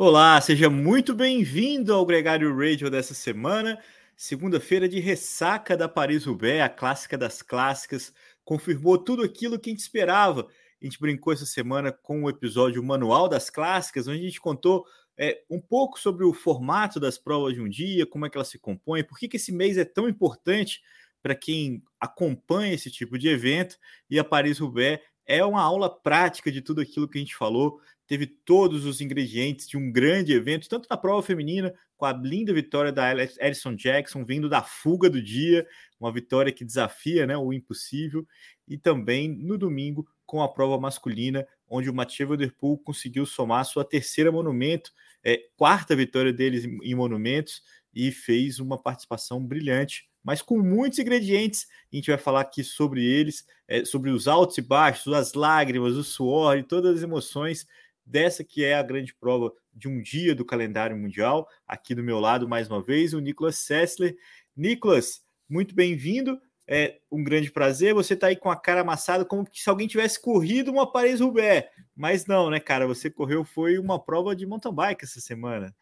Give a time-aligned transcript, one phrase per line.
[0.00, 3.82] Olá, seja muito bem-vindo ao Gregário Radio dessa semana.
[4.16, 9.80] Segunda-feira de ressaca da Paris-Roubaix, a clássica das clássicas, confirmou tudo aquilo que a gente
[9.80, 10.46] esperava.
[10.80, 14.86] A gente brincou essa semana com o episódio Manual das Clássicas, onde a gente contou
[15.18, 18.46] é, um pouco sobre o formato das provas de um dia, como é que elas
[18.46, 20.80] se compõem, por que, que esse mês é tão importante
[21.20, 23.76] para quem acompanha esse tipo de evento.
[24.08, 28.26] E a Paris-Roubaix é uma aula prática de tudo aquilo que a gente falou teve
[28.26, 32.90] todos os ingredientes de um grande evento, tanto na prova feminina, com a linda vitória
[32.90, 35.66] da Alison Jackson, vindo da fuga do dia,
[36.00, 38.26] uma vitória que desafia né, o impossível,
[38.66, 43.26] e também no domingo com a prova masculina, onde o Mathieu Van Der Poel conseguiu
[43.26, 44.90] somar sua terceira monumento,
[45.22, 47.62] é, quarta vitória deles em monumentos,
[47.94, 51.66] e fez uma participação brilhante, mas com muitos ingredientes.
[51.92, 55.94] A gente vai falar aqui sobre eles, é, sobre os altos e baixos, as lágrimas,
[55.94, 57.66] o suor e todas as emoções
[58.08, 61.48] dessa que é a grande prova de um dia do calendário mundial.
[61.66, 64.16] Aqui do meu lado, mais uma vez, o Nicolas Sessler.
[64.56, 66.40] Nicolas, muito bem-vindo.
[66.66, 67.94] É um grande prazer.
[67.94, 71.68] Você está aí com a cara amassada, como se alguém tivesse corrido uma Paris-Roubaix.
[71.94, 72.86] Mas não, né, cara?
[72.86, 75.74] Você correu, foi uma prova de mountain bike essa semana.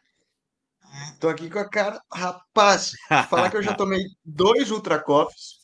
[1.19, 2.01] Tô aqui com a cara.
[2.11, 2.93] Rapaz,
[3.29, 5.57] falar que eu já tomei dois Ultra Coffees.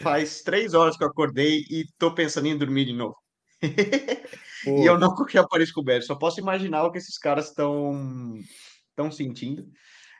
[0.00, 3.16] Faz três horas que eu acordei e tô pensando em dormir de novo.
[4.66, 8.38] E eu não corri a Paris coberto, só posso imaginar o que esses caras estão
[8.90, 9.66] estão sentindo.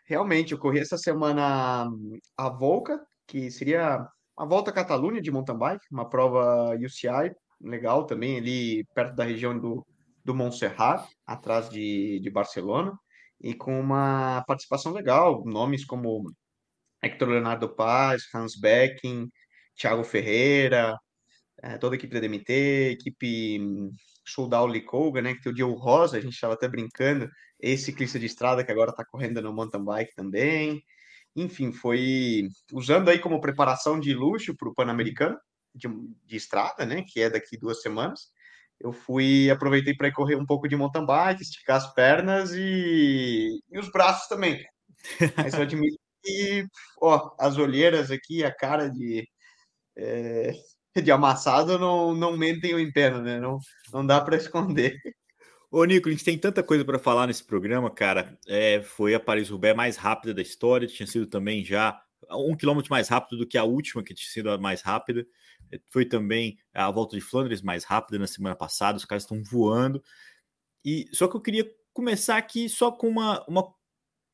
[0.07, 1.89] Realmente, eu corri essa semana
[2.37, 8.07] a Volca, que seria a Volta à Catalunha de mountain bike, uma prova UCI, legal
[8.07, 9.87] também, ali perto da região do,
[10.25, 12.93] do Montserrat, atrás de, de Barcelona,
[13.41, 16.33] e com uma participação legal, nomes como
[17.03, 19.31] Hector Leonardo Paz, Hans Becking,
[19.77, 20.97] Thiago Ferreira,
[21.63, 23.61] é, toda a equipe da DMT, equipe
[24.25, 25.35] Soldal Licouga, né?
[25.35, 27.29] Que tem o Diogo Rosa, a gente estava até brincando,
[27.61, 30.83] esse ciclista de estrada que agora está correndo no mountain bike também.
[31.35, 35.39] Enfim, foi usando aí como preparação de luxo para o Pan-Americano
[35.75, 35.89] de,
[36.27, 37.05] de, estrada, né?
[37.07, 38.31] Que é daqui duas semanas.
[38.81, 43.79] Eu fui, aproveitei para correr um pouco de mountain bike, esticar as pernas e, e
[43.79, 44.63] os braços também.
[45.37, 46.67] Mas eu admito que,
[47.01, 49.27] ó, as olheiras aqui, a cara de.
[49.97, 50.53] É,
[51.01, 53.41] de amassado não, não mentem o império, né?
[53.41, 53.59] Não,
[53.93, 55.01] não dá para esconder.
[55.71, 58.39] Ô, Nico, a gente tem tanta coisa para falar nesse programa, cara.
[58.47, 61.99] É, foi a Paris-Roubaix mais rápida da história, tinha sido também já
[62.31, 65.27] um quilômetro mais rápido do que a última, que tinha sido a mais rápida.
[65.73, 69.43] É, foi também a volta de Flandres mais rápida na semana passada, os caras estão
[69.43, 70.03] voando.
[70.85, 73.75] E só que eu queria começar aqui só com uma, uma,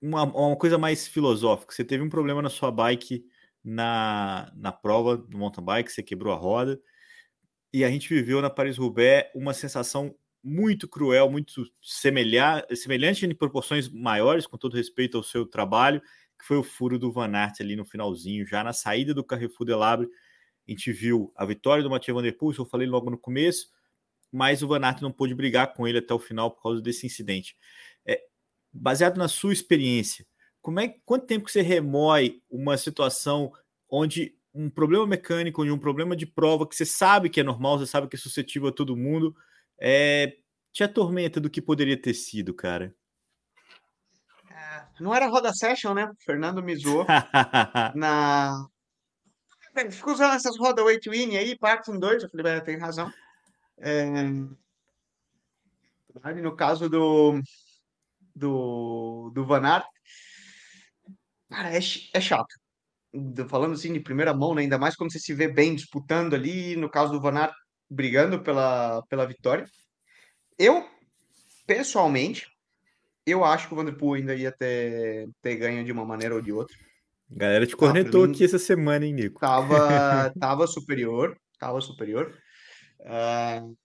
[0.00, 1.72] uma, uma coisa mais filosófica.
[1.72, 3.25] Você teve um problema na sua bike
[3.69, 6.81] na, na prova do mountain bike, você quebrou a roda.
[7.71, 13.87] E a gente viveu na Paris-Roubaix uma sensação muito cruel, muito semelhante, semelhante em proporções
[13.87, 16.01] maiores, com todo respeito ao seu trabalho,
[16.39, 19.67] que foi o furo do Van Aert ali no finalzinho, já na saída do Carrefour
[19.67, 20.09] de Labre.
[20.67, 23.69] A gente viu a vitória do Mathieu Van Der Poel, eu falei logo no começo,
[24.33, 27.05] mas o Van Aert não pôde brigar com ele até o final por causa desse
[27.05, 27.55] incidente.
[28.06, 28.23] É,
[28.73, 30.27] baseado na sua experiência,
[30.60, 33.52] como é, quanto tempo que você remói uma situação
[33.91, 37.78] onde um problema mecânico, onde um problema de prova que você sabe que é normal,
[37.78, 39.34] você sabe que é suscetível a todo mundo,
[39.78, 40.36] é,
[40.72, 42.94] te atormenta do que poderia ter sido, cara?
[44.50, 46.10] É, não era roda session, né?
[46.24, 47.06] Fernando me zoou
[47.94, 48.66] na.
[49.90, 53.12] Fico usando essas rodas weight win aí, Parkinson 2, eu falei, tem razão.
[53.78, 54.04] É...
[56.42, 57.40] No caso do,
[58.34, 59.86] do, do Van Aert,
[61.48, 62.55] Cara, é, é chato.
[63.49, 64.62] Falando assim de primeira mão, né?
[64.62, 67.55] ainda mais quando você se vê bem disputando ali, no caso do Van Aert,
[67.90, 69.64] brigando pela, pela vitória.
[70.58, 70.87] Eu,
[71.67, 72.46] pessoalmente,
[73.25, 76.52] eu acho que o Vanderpool ainda ia ter, ter ganho de uma maneira ou de
[76.52, 76.76] outra.
[77.31, 79.40] galera te cornetou ah, aqui essa semana, hein, Nico?
[79.40, 82.37] Tava, tava superior, tava superior.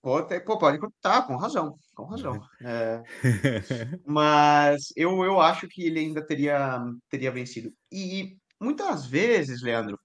[0.02, 2.42] Pô, pô, pode tá, com razão, com razão.
[2.62, 3.04] É,
[4.06, 6.80] mas eu, eu acho que ele ainda teria,
[7.10, 7.74] teria vencido.
[7.92, 10.00] E muitas vezes, Leandro,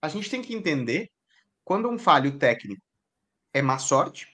[0.00, 1.10] a gente tem que entender
[1.64, 2.82] quando um falho técnico
[3.52, 4.28] é má sorte,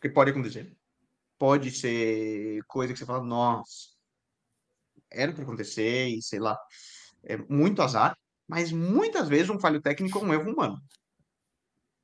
[0.00, 0.76] que pode acontecer.
[1.38, 3.88] Pode ser coisa que você fala, nossa,
[5.10, 6.58] era para acontecer, e sei lá,
[7.22, 10.80] é muito azar, mas muitas vezes um falho técnico é um erro humano.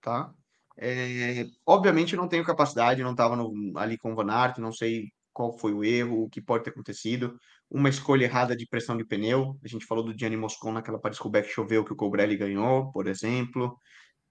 [0.00, 0.32] Tá?
[0.76, 3.36] É, obviamente não tenho capacidade, não estava
[3.76, 6.70] ali com o Van Aert, não sei qual foi o erro, o que pode ter
[6.70, 7.36] acontecido.
[7.70, 9.58] Uma escolha errada de pressão de pneu.
[9.64, 13.06] A gente falou do Gianni Moscon naquela Paris-Roubaix que choveu que o Colbrelli ganhou, por
[13.08, 13.76] exemplo.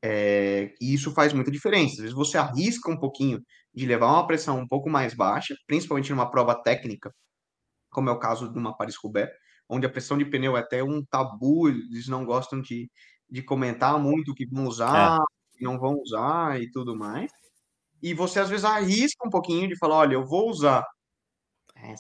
[0.03, 1.95] É, e isso faz muita diferença.
[1.95, 3.41] Às vezes você arrisca um pouquinho
[3.73, 7.11] de levar uma pressão um pouco mais baixa, principalmente numa prova técnica,
[7.91, 9.31] como é o caso de uma Paris-Roubaix,
[9.69, 12.89] onde a pressão de pneu é até um tabu, eles não gostam de,
[13.29, 15.33] de comentar muito o que vão usar, É.
[15.61, 17.31] não vão usar e tudo mais.
[18.01, 20.83] E você às vezes arrisca um pouquinho de falar, olha, eu vou usar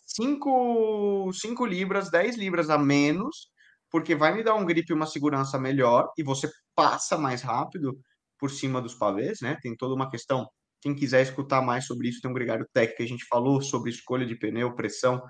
[0.05, 3.49] 5 5 libras, 10 libras a menos,
[3.89, 7.99] porque vai me dar um grip e uma segurança melhor, e você passa mais rápido
[8.39, 9.57] por cima dos pavês, né?
[9.61, 10.47] Tem toda uma questão.
[10.81, 13.89] Quem quiser escutar mais sobre isso, tem um gregário técnico que a gente falou sobre
[13.91, 15.21] escolha de pneu, pressão,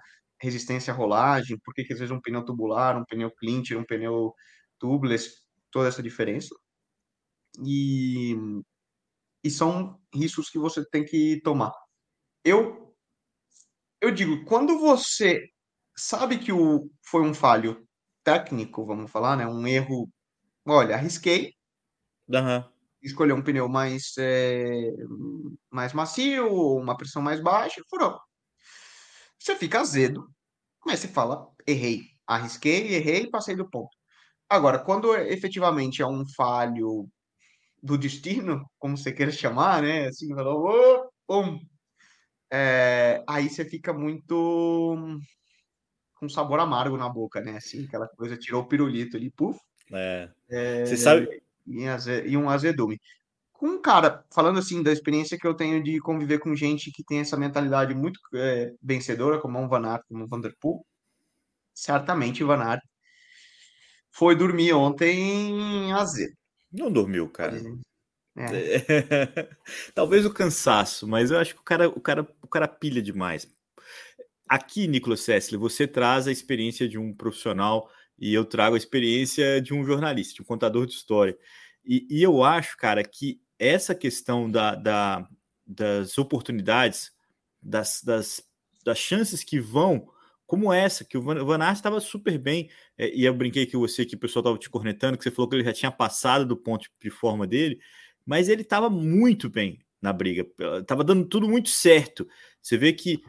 [0.42, 4.34] resistência à rolagem, por que às vezes um pneu tubular, um pneu clincher, um pneu
[4.80, 5.30] tubeless,
[5.72, 6.56] toda essa diferença.
[7.64, 8.36] E,
[9.44, 11.74] e são riscos que você tem que tomar.
[12.44, 12.84] Eu
[14.02, 15.50] eu digo, quando você
[15.96, 17.88] sabe que o, foi um falho
[18.24, 19.48] técnico, vamos falar, né?
[19.48, 20.10] Um erro.
[20.66, 21.54] Olha, arrisquei,
[22.34, 22.70] Aham.
[23.02, 24.92] escolher um pneu mais, é,
[25.72, 26.48] mais macio,
[26.78, 28.20] uma pressão mais baixa, furou.
[29.40, 30.30] Você fica azedo,
[30.86, 32.02] mas você fala, errei.
[32.28, 33.96] Arrisquei, errei, passei do ponto.
[34.50, 37.10] Agora, quando efetivamente é um falho
[37.84, 40.08] do destino, como você queira chamar, né?
[40.08, 41.60] Assim, falou, "Ô, pum.
[42.52, 44.98] É, aí você fica muito
[46.16, 47.58] com sabor amargo na boca, né?
[47.58, 49.60] Assim, aquela coisa, tirou o pirulito ali, puf,
[50.50, 50.86] É.
[50.86, 51.42] Você sabe.
[51.68, 53.00] e, aze- e um azedume.
[53.54, 57.04] Com um cara, falando assim da experiência que eu tenho de conviver com gente que
[57.04, 60.86] tem essa mentalidade muito é, vencedora, como um Van Aert, como um Vanderpool,
[61.74, 62.82] certamente o Van Aert
[64.12, 66.36] foi dormir ontem azedo.
[66.74, 67.62] Não dormiu, cara.
[68.36, 69.48] É,
[69.94, 73.48] Talvez o cansaço, mas eu acho que o cara, o cara, o cara pilha demais.
[74.50, 79.62] Aqui, Nicolas Sessler, você traz a experiência de um profissional e eu trago a experiência
[79.62, 81.38] de um jornalista, de um contador de história.
[81.86, 85.28] E, e eu acho, cara, que essa questão da, da,
[85.66, 87.12] das oportunidades,
[87.62, 88.44] das, das,
[88.84, 90.08] das chances que vão,
[90.54, 94.06] como essa, que o Van, Van estava super bem, é, e eu brinquei que você,
[94.06, 96.56] que o pessoal estava te cornetando, que você falou que ele já tinha passado do
[96.56, 97.80] ponto de forma dele,
[98.24, 100.46] mas ele estava muito bem na briga,
[100.80, 102.28] estava dando tudo muito certo.
[102.62, 103.24] Você vê que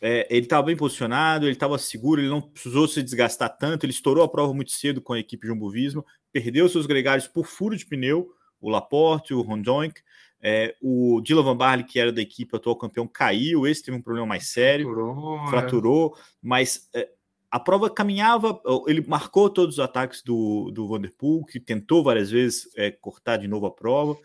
[0.00, 3.92] é, ele estava bem posicionado, ele estava seguro, ele não precisou se desgastar tanto, ele
[3.92, 6.02] estourou a prova muito cedo com a equipe Jumbo Visma,
[6.32, 10.00] perdeu seus gregários por furo de pneu, o Laporte, o Rondonk,
[10.42, 14.02] é, o Dylan Van Barley, que era da equipe atual campeão, caiu, esse teve um
[14.02, 17.08] problema mais sério, fraturou, fraturou, mas é,
[17.50, 22.68] a prova caminhava, ele marcou todos os ataques do, do Vanderpool, que tentou várias vezes
[22.76, 24.16] é, cortar de novo a prova,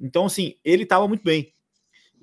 [0.00, 1.52] então assim, ele estava muito bem,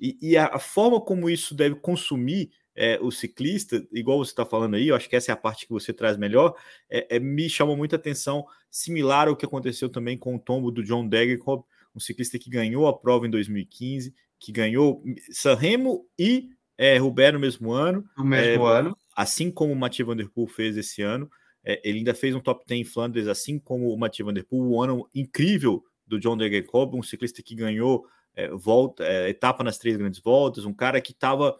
[0.00, 4.44] e, e a, a, forma como isso deve consumir é, o ciclista, igual você está
[4.44, 6.54] falando aí, eu acho que essa é a parte que você traz melhor,
[6.90, 10.82] é, é, me chama muita atenção, similar ao que aconteceu também com o tombo do
[10.82, 11.64] John Degenkolb,
[11.94, 17.40] um ciclista que ganhou a prova em 2015, que ganhou Sanremo e é, Roubaix no
[17.40, 18.04] mesmo ano.
[18.16, 18.96] No mesmo é, ano.
[19.16, 21.30] Assim como o Mathieu Van Der Poel fez esse ano.
[21.64, 24.44] É, ele ainda fez um top 10 em Flandres, assim como o Mathieu Van Der
[24.44, 29.64] Poel, um ano incrível do John Degenkolb, um ciclista que ganhou é, volta, é, etapa
[29.64, 31.56] nas três grandes voltas, um cara que estava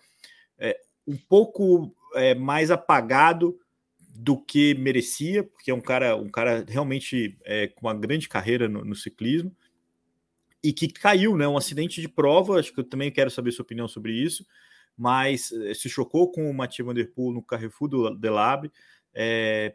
[0.59, 3.59] é, um pouco é, mais apagado
[3.99, 8.69] do que merecia, porque é um cara, um cara realmente é, com uma grande carreira
[8.69, 9.55] no, no, ciclismo
[10.65, 11.47] e que caiu, né?
[11.47, 12.59] Um acidente de prova.
[12.59, 14.47] Acho que eu também quero saber sua opinião sobre isso,
[14.97, 18.73] mas é, se chocou com o Mathieu Van Der Poel no Carrefour do Delab,
[19.13, 19.75] é,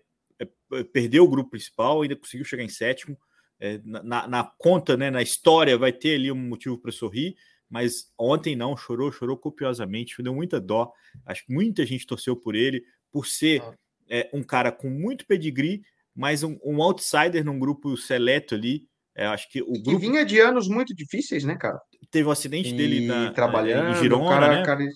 [0.92, 3.16] perdeu o grupo principal, ainda conseguiu chegar em sétimo.
[3.60, 7.36] É, na, na, conta, né, na história, vai ter ali um motivo para sorrir,
[7.70, 10.92] mas ontem não, chorou, chorou copiosamente, deu muita dó.
[11.26, 13.62] Acho que muita gente torceu por ele, por ser
[14.10, 15.84] é, um cara com muito pedigree,
[16.16, 18.88] mas um, um outsider num grupo seleto ali.
[19.20, 21.78] É, acho que o que grupo vinha de anos muito difíceis, né, cara?
[22.10, 24.66] teve o um acidente E dele na, trabalhando, em Girona, um cara, né?
[24.66, 24.90] cari-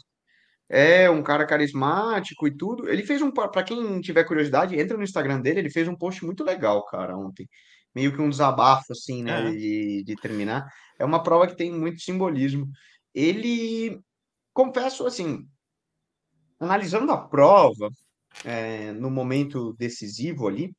[0.69, 2.87] É, um cara carismático e tudo.
[2.89, 6.23] Ele fez um, para quem tiver curiosidade, entra no Instagram dele, ele fez um post
[6.23, 7.49] muito legal, cara, ontem.
[7.93, 9.51] Meio que um desabafo, assim, né, É.
[9.51, 10.65] de, de terminar.
[10.97, 12.65] É uma prova que tem muito simbolismo.
[13.13, 13.99] Ele,
[14.53, 15.45] confesso, assim,
[16.59, 17.89] analisando a prova,
[18.45, 20.73] é, no momento decisivo ali,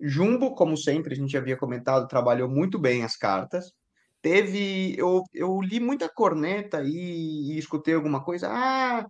[0.00, 3.72] Jumbo, como sempre, a gente havia comentado, trabalhou muito bem as cartas.
[4.20, 8.48] Teve, eu, eu li muita corneta e, e escutei alguma coisa.
[8.50, 9.06] Ah,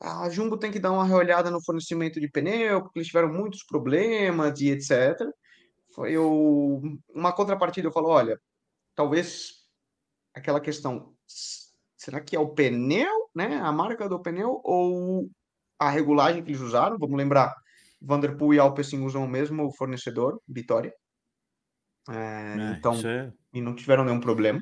[0.00, 3.64] a Jumbo tem que dar uma reolhada no fornecimento de pneu, porque eles tiveram muitos
[3.64, 5.16] problemas e etc.
[5.94, 6.80] Foi o,
[7.12, 8.40] uma contrapartida, eu falo, olha,
[8.94, 9.54] talvez
[10.34, 11.12] aquela questão,
[11.96, 13.56] será que é o pneu, né?
[13.56, 15.28] A marca do pneu ou
[15.78, 16.98] a regulagem que eles usaram?
[16.98, 17.54] Vamos lembrar,
[18.00, 20.92] Vanderpool e Alpecin usam o mesmo fornecedor, Vitória.
[22.08, 22.12] É,
[22.56, 24.60] É, então, é- e não tiveram nenhum problema.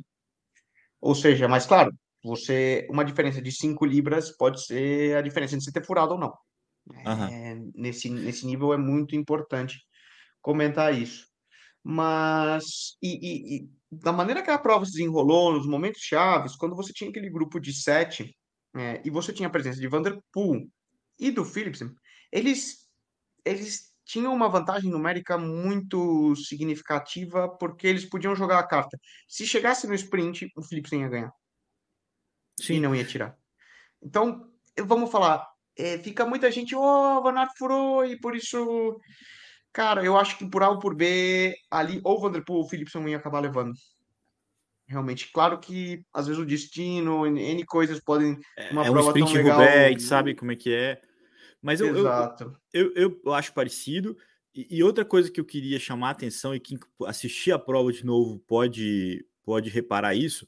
[1.00, 1.90] Ou seja, mas claro,
[2.24, 6.18] você uma diferença de 5 libras pode ser a diferença de você ter furado ou
[6.20, 6.32] não.
[7.06, 7.28] Aham.
[7.30, 9.78] É, nesse, nesse nível é muito importante
[10.42, 11.26] comentar isso.
[11.84, 16.76] Mas, e, e- e da maneira que a prova se desenrolou, nos momentos chaves, quando
[16.76, 18.36] você tinha aquele grupo de sete,
[18.76, 20.68] é, e você tinha a presença de Vanderpool
[21.18, 21.90] e do Philipsen,
[22.32, 22.85] eles,
[23.46, 28.98] eles tinham uma vantagem numérica muito significativa porque eles podiam jogar a carta.
[29.26, 31.32] Se chegasse no sprint, o Philipsen ia ganhar
[32.60, 32.80] e Sim.
[32.80, 33.36] não ia tirar.
[34.02, 34.50] Então,
[34.84, 38.98] vamos falar, é, fica muita gente, oh, Van Aert furou e por isso...
[39.72, 42.68] Cara, eu acho que por A ou por B, ali, ou o Vanderpool ou o
[42.68, 43.74] Philipsen ia acabar levando.
[44.88, 48.38] Realmente, claro que às vezes o destino, N, coisas podem.
[48.70, 49.58] Uma É, é um prova tão sprint legal.
[49.58, 50.98] Roubaix, sabe como é que é.
[51.62, 52.56] Mas eu, Exato.
[52.72, 54.16] eu, eu, eu acho parecido.
[54.54, 57.92] E, e outra coisa que eu queria chamar a atenção e quem assistir a prova
[57.92, 60.46] de novo pode, pode reparar isso.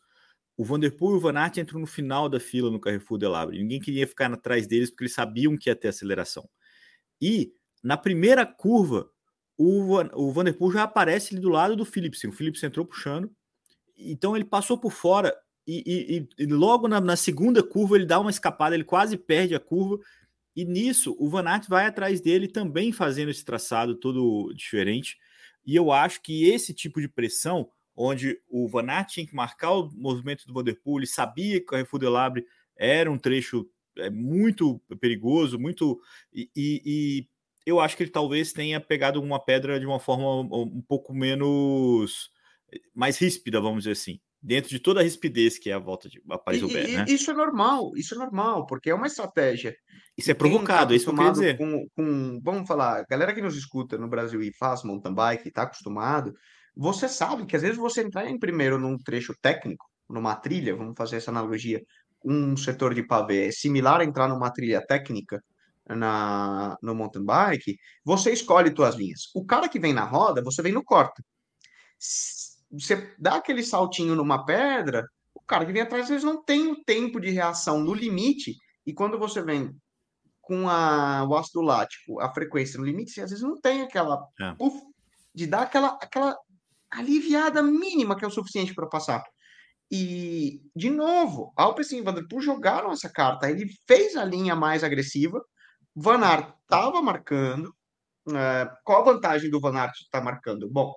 [0.56, 3.58] O Vanderpool e o Van Aert entram no final da fila no Carrefour de Labre.
[3.58, 6.48] Ninguém queria ficar atrás deles porque eles sabiam que ia ter aceleração.
[7.20, 9.08] E na primeira curva,
[9.56, 12.30] o, Van, o Vanderpool já aparece ali do lado do Philipsen.
[12.30, 13.30] O Philipsen entrou puxando.
[13.96, 15.36] Então ele passou por fora
[15.66, 19.54] e, e, e logo na, na, segunda curva ele dá uma escapada, ele quase perde
[19.54, 19.98] a curva.
[20.58, 25.16] E nisso o Van Aert vai atrás dele também fazendo esse traçado todo diferente.
[25.64, 29.70] E eu acho que esse tipo de pressão, onde o Van Aert tinha que marcar
[29.70, 32.44] o movimento do Vanderpool, ele sabia que o Carrefour de Labre
[32.76, 36.00] era um trecho é, muito perigoso, muito
[36.34, 37.28] e, e,
[37.64, 42.32] eu acho que ele talvez tenha pegado uma pedra de uma forma um pouco menos
[42.92, 46.20] mais ríspida, vamos dizer assim, dentro de toda a rispidez que é a volta de
[46.44, 47.04] Paris Roubaix, né?
[47.06, 49.76] Isso é normal, isso é normal, porque é uma estratégia.
[50.18, 51.56] Isso é provocado, tá isso que eu queria dizer.
[51.56, 55.62] Com, com, vamos falar, galera que nos escuta no Brasil e faz mountain bike, está
[55.62, 56.34] acostumado,
[56.76, 60.94] você sabe que às vezes você entrar em primeiro num trecho técnico, numa trilha, vamos
[60.96, 61.80] fazer essa analogia,
[62.24, 65.40] um setor de pavê é similar a entrar numa trilha técnica
[65.88, 69.30] na, no mountain bike, você escolhe suas linhas.
[69.34, 71.22] O cara que vem na roda, você vem no corta
[72.70, 76.70] você dá aquele saltinho numa pedra, o cara que vem atrás às vezes não tem
[76.70, 78.54] o tempo de reação no limite,
[78.86, 79.74] e quando você vem
[80.48, 84.26] com a, o ácido lático, a frequência no limite, você às vezes não tem aquela
[84.40, 84.54] é.
[85.34, 86.34] de dar aquela, aquela
[86.90, 89.22] aliviada mínima que é o suficiente para passar.
[89.92, 93.50] E, de novo, Alpecin e Vanderpool jogaram essa carta.
[93.50, 95.38] Ele fez a linha mais agressiva.
[95.94, 97.66] Van Aert estava marcando.
[98.26, 100.68] Uh, qual a vantagem do Van Aert estar tá marcando?
[100.70, 100.94] Bom,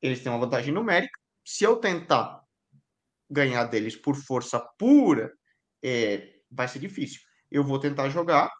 [0.00, 1.18] eles têm uma vantagem numérica.
[1.44, 2.40] Se eu tentar
[3.28, 5.32] ganhar deles por força pura,
[5.82, 7.20] é, vai ser difícil.
[7.50, 8.50] Eu vou tentar jogar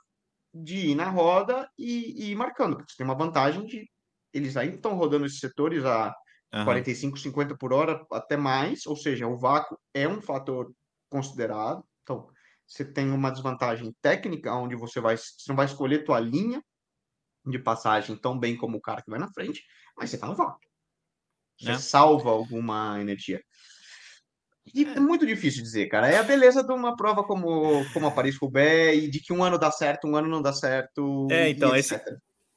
[0.54, 3.90] de ir na roda e, e ir marcando, porque você tem uma vantagem de
[4.32, 6.14] eles ainda estão rodando esses setores a
[6.52, 6.64] uhum.
[6.64, 10.72] 45, 50 por hora, até mais, ou seja, o vácuo é um fator
[11.08, 11.84] considerado.
[12.02, 12.28] Então,
[12.66, 16.62] você tem uma desvantagem técnica, onde você vai, você não vai escolher tua linha
[17.46, 19.62] de passagem tão bem como o cara que vai na frente,
[19.96, 20.58] mas você tá no vácuo.
[21.58, 21.78] Você né?
[21.78, 23.40] salva alguma energia.
[24.72, 26.08] E é muito difícil dizer, cara.
[26.08, 29.58] É a beleza de uma prova como, como a Paris-Roubaix e de que um ano
[29.58, 31.28] dá certo, um ano não dá certo.
[31.30, 32.00] É, então, esse,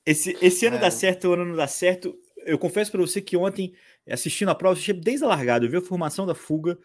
[0.05, 0.79] esse, esse ano é.
[0.79, 2.15] dá certo, o um ano não dá certo.
[2.45, 3.73] Eu confesso para você que ontem,
[4.09, 6.77] assistindo a prova, eu achei desde a largada, eu vi a formação da fuga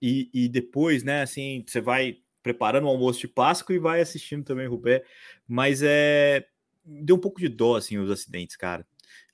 [0.00, 4.44] e, e depois, né, assim, você vai preparando o almoço de Páscoa e vai assistindo
[4.44, 5.04] também o Roubaix,
[5.46, 6.46] mas é
[6.84, 8.86] deu um pouco de dó, assim, os acidentes, cara.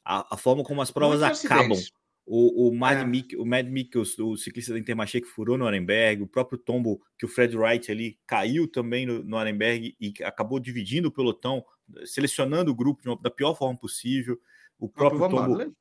[0.04, 1.72] A, a forma como as provas Muitos acabam.
[1.72, 1.95] Acidentes.
[2.26, 3.04] O, o, Mad, é.
[3.04, 7.00] Mick, o Mad Mikkels, o ciclista da Intermarché que furou no Arenberg, o próprio tombo
[7.16, 11.64] que o Fred Wright ali caiu também no, no Arenberg e acabou dividindo o pelotão,
[12.04, 14.40] selecionando o grupo uma, da pior forma possível.
[14.76, 15.76] O próprio, o tombo,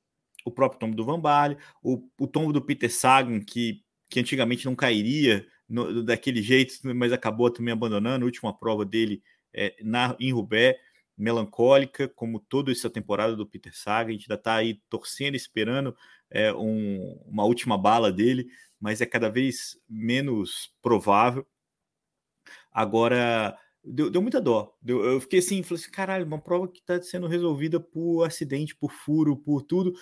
[0.45, 4.65] o próprio tombo do Van Baarle, o, o tombo do Peter Sagan, que, que antigamente
[4.65, 10.15] não cairia no, daquele jeito, mas acabou também abandonando a última prova dele é, na,
[10.19, 10.77] em Roubaix
[11.17, 14.09] melancólica, como toda essa temporada do Peter Saga.
[14.09, 15.95] A gente ainda está aí torcendo, esperando
[16.29, 18.47] é, um, uma última bala dele,
[18.79, 21.47] mas é cada vez menos provável.
[22.71, 24.75] Agora, deu, deu muita dó.
[24.81, 28.75] Deu, eu fiquei assim, falei assim, caralho, uma prova que está sendo resolvida por acidente,
[28.75, 29.93] por furo, por tudo,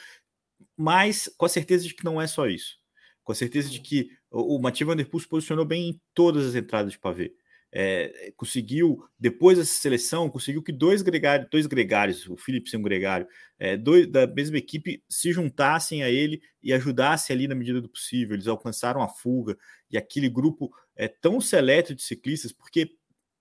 [0.75, 2.77] mas com a certeza de que não é só isso.
[3.23, 6.01] Com a certeza de que o, o Matheus Van Der Poel se posicionou bem em
[6.13, 7.33] todas as entradas de pavê
[7.75, 12.83] é, conseguiu, depois dessa seleção, conseguiu que dois gregários, dois gregários, o Philips e um
[12.83, 13.27] gregário,
[13.57, 17.89] é, dois da mesma equipe se juntassem a ele e ajudassem ali na medida do
[17.89, 18.35] possível.
[18.35, 19.57] Eles alcançaram a fuga
[19.89, 22.91] e aquele grupo é tão seleto de ciclistas, porque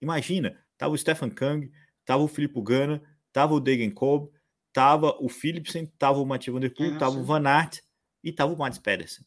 [0.00, 1.70] imagina, tava o Stefan Kang,
[2.02, 3.02] tava o Filipe Gana,
[3.34, 4.30] tava o Degen Kolb,
[4.72, 7.80] tava o Philipsen, tava o Mathieu Van Der Poel, é, tava o Van Aert
[8.24, 9.26] e tava o Mads Pedersen.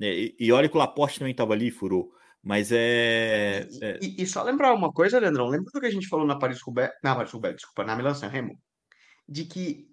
[0.00, 2.12] É, e, e, olha que o Laporte também estava ali, furou.
[2.42, 3.68] Mas é.
[3.82, 3.98] é...
[4.00, 6.92] E, e, só lembrar uma coisa, Leandrão, lembra do que a gente falou na Paris-Roubaix,
[7.02, 8.58] na Paris-Roubaix, desculpa, na Milan-San Remo?
[9.28, 9.88] De que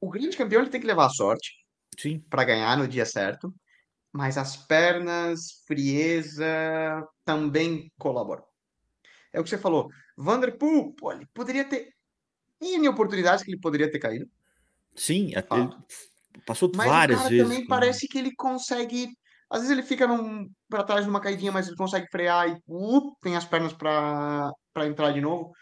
[0.00, 1.52] o grande campeão ele tem que levar a sorte
[2.28, 3.54] para ganhar no dia certo,
[4.12, 8.44] mas as pernas, frieza também colaboram.
[9.32, 9.88] É o que você falou.
[10.16, 11.94] Vanderpool, pô, ele poderia ter
[12.60, 14.28] N oportunidades que ele poderia ter caído.
[14.94, 17.42] Sim, ele passou mas várias vezes.
[17.42, 19.08] também parece que ele consegue.
[19.50, 20.06] Às vezes ele fica
[20.68, 24.52] para trás numa caidinha, mas ele consegue frear e uh, tem as pernas para
[24.86, 25.52] entrar de novo.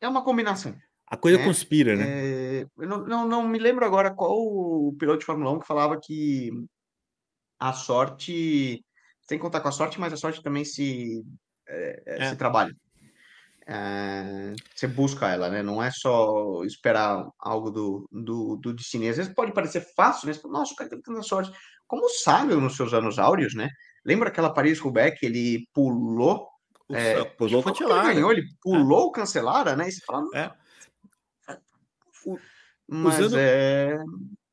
[0.00, 0.76] É uma combinação.
[1.10, 1.44] A coisa né?
[1.44, 2.04] conspira, né?
[2.06, 5.66] É, eu não, não, não, me lembro agora qual o piloto de Fórmula 1 que
[5.66, 6.50] falava que
[7.58, 8.84] a sorte.
[9.26, 11.22] Tem que contar com a sorte, mas a sorte também se,
[11.66, 12.28] é, é.
[12.30, 12.74] se trabalha.
[13.66, 15.62] É, você busca ela, né?
[15.62, 19.08] Não é só esperar algo do, do, do destino.
[19.08, 20.32] Às vezes pode parecer fácil, né?
[20.32, 21.52] Você fala, Nossa, o cara tem tanta sorte.
[21.88, 23.70] Como sabe nos seus anos áureos, né?
[24.04, 26.46] Lembra aquela Paris-Roubaix que ele pulou?
[26.90, 28.04] É, pulou o Cancelara.
[28.06, 29.88] Ele ganhou, ele pulou o Cancelara, né?
[29.88, 30.52] E você fala, é.
[32.86, 33.98] Mas usando, é...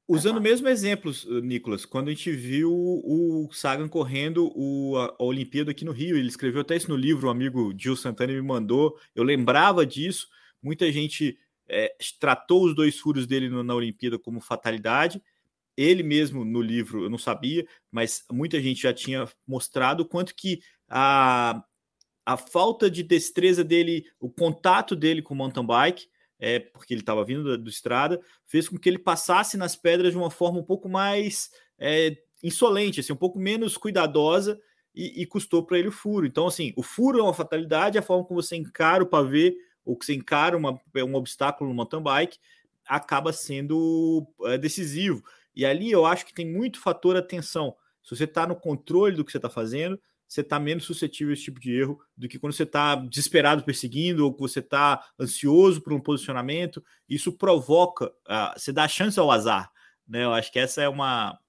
[0.07, 5.23] Usando o mesmo exemplos, Nicolas, quando a gente viu o Sagan correndo o, a, a
[5.23, 8.41] Olimpíada aqui no Rio, ele escreveu até isso no livro, o amigo Gil Santana me
[8.41, 10.27] mandou, eu lembrava disso,
[10.61, 11.37] muita gente
[11.67, 15.21] é, tratou os dois furos dele no, na Olimpíada como fatalidade,
[15.77, 20.61] ele mesmo no livro, eu não sabia, mas muita gente já tinha mostrado quanto que
[20.87, 21.63] a,
[22.25, 26.07] a falta de destreza dele, o contato dele com o mountain bike,
[26.39, 30.11] é, porque ele estava vindo do, do, estrada, fez com que ele passasse nas pedras
[30.11, 34.59] de uma forma um pouco mais é, insolente, assim, um pouco menos cuidadosa
[34.93, 36.25] e, e custou para ele o furo.
[36.25, 39.95] Então, assim, o furo é uma fatalidade, a forma como você encara o pavê ou
[39.95, 42.37] que você encara uma, um obstáculo no mountain bike
[42.87, 45.23] acaba sendo é, decisivo.
[45.55, 47.75] E ali eu acho que tem muito fator atenção.
[48.03, 51.33] Se você está no controle do que você está fazendo, você está menos suscetível a
[51.33, 55.05] esse tipo de erro do que quando você está desesperado perseguindo ou que você está
[55.19, 56.83] ansioso por um posicionamento.
[57.07, 59.71] Isso provoca, uh, você dá chance ao azar.
[60.07, 60.23] Né?
[60.23, 61.39] Eu acho que essa é uma,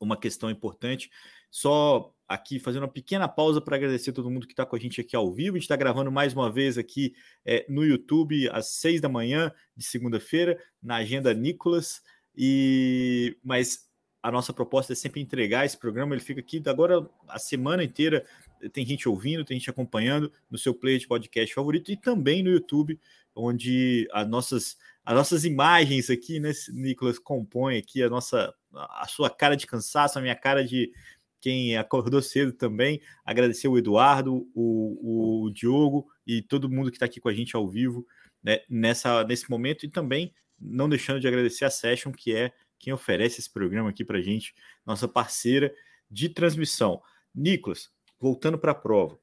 [0.00, 1.10] uma questão importante.
[1.50, 5.00] Só aqui fazendo uma pequena pausa para agradecer todo mundo que está com a gente
[5.00, 5.56] aqui ao vivo.
[5.56, 9.52] A gente está gravando mais uma vez aqui é, no YouTube às seis da manhã
[9.76, 12.00] de segunda-feira, na agenda Nicolas.
[12.36, 13.88] E mas
[14.22, 16.14] a nossa proposta é sempre entregar esse programa.
[16.14, 18.24] Ele fica aqui agora a semana inteira.
[18.72, 22.48] Tem gente ouvindo, tem gente acompanhando no seu player de podcast favorito e também no
[22.48, 22.98] YouTube,
[23.34, 29.28] onde as nossas, as nossas imagens aqui, né, Nicolas, compõem aqui a nossa a sua
[29.28, 30.90] cara de cansaço, a minha cara de
[31.38, 33.02] quem acordou cedo também.
[33.26, 37.54] Agradecer o Eduardo, o, o Diogo e todo mundo que está aqui com a gente
[37.54, 38.06] ao vivo
[38.42, 42.92] né, nessa, nesse momento e também não deixando de agradecer a Session, que é quem
[42.92, 45.74] oferece esse programa aqui para gente, nossa parceira
[46.10, 47.02] de transmissão.
[47.34, 47.90] Nicolas,
[48.20, 49.18] voltando para a prova,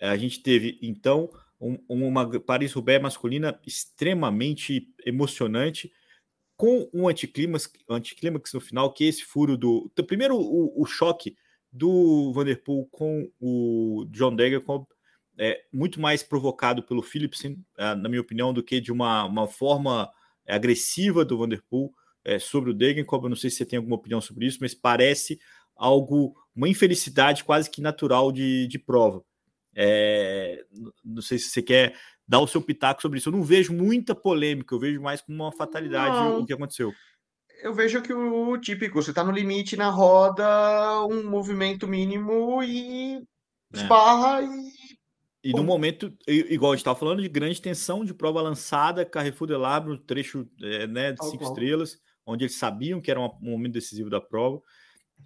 [0.00, 5.92] a gente teve então um, uma Paris-Roubaix masculina extremamente emocionante,
[6.56, 9.90] com um anticlímax, anticlímax no final, que é esse furo do.
[10.06, 11.36] Primeiro, o, o, choque
[11.70, 14.86] do Vanderpool com o John Degenkolb
[15.38, 19.46] é muito mais provocado pelo Philipsen, é, na minha opinião, do que de uma, uma
[19.46, 20.10] forma
[20.54, 21.92] agressiva do Vanderpool
[22.24, 23.24] é, sobre o Degenkolb.
[23.24, 25.38] Eu não sei se você tem alguma opinião sobre isso, mas parece
[25.74, 29.22] algo, uma infelicidade quase que natural de, de prova.
[29.74, 30.64] É,
[31.04, 31.94] não sei se você quer
[32.26, 33.28] dar o seu pitaco sobre isso.
[33.28, 36.40] Eu não vejo muita polêmica, eu vejo mais como uma fatalidade não.
[36.40, 36.92] o que aconteceu.
[37.62, 43.16] Eu vejo que o típico, você está no limite na roda, um movimento mínimo e
[43.16, 43.22] é.
[43.72, 44.46] esbarra é.
[44.46, 44.85] e.
[45.46, 49.46] E no momento, igual a gente estava falando, de grande tensão, de prova lançada, Carrefour
[49.46, 53.74] de Labre, trecho é, né, de cinco estrelas onde eles sabiam que era um momento
[53.74, 54.60] decisivo da prova,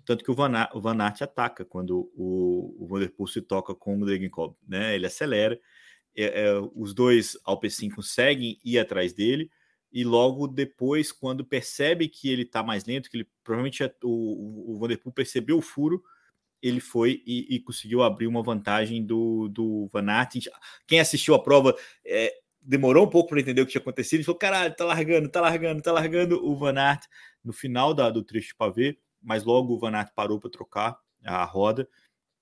[0.04, 3.98] tanto que o Van, o Van Aert ataca quando o, o Vanderpool se toca com
[3.98, 4.94] o Degenkolb, né?
[4.94, 5.58] Ele acelera,
[6.14, 9.50] é, é, os dois Alpecin conseguem ir atrás dele,
[9.90, 14.74] e logo depois, quando percebe que ele está mais lento, que ele provavelmente é, o,
[14.74, 16.02] o Vanderpool percebeu o furo,
[16.62, 20.36] ele foi e, e, conseguiu abrir uma vantagem do, do Van Aert.
[20.86, 24.18] Quem assistiu a prova é, demorou um pouco para entender o que tinha acontecido.
[24.18, 27.04] Ele falou: caralho, tá largando, tá largando, tá largando o Van Aert
[27.42, 30.98] no final da, do trecho de pavê, mas logo o Van Aert parou para trocar
[31.24, 31.88] a roda.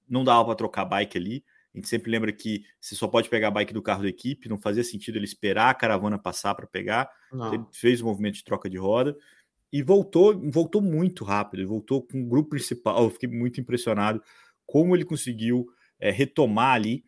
[0.08, 1.44] Não dava para trocar a bike ali.
[1.74, 4.48] A gente sempre lembra que você só pode pegar a bike do carro da equipe,
[4.48, 7.08] não fazia sentido ele esperar a caravana passar para pegar.
[7.52, 9.16] Ele fez o movimento de troca de roda
[9.72, 13.02] e voltou, voltou muito rápido, voltou com o grupo principal.
[13.04, 14.22] Eu fiquei muito impressionado
[14.66, 15.66] como ele conseguiu
[15.98, 17.04] é, retomar ali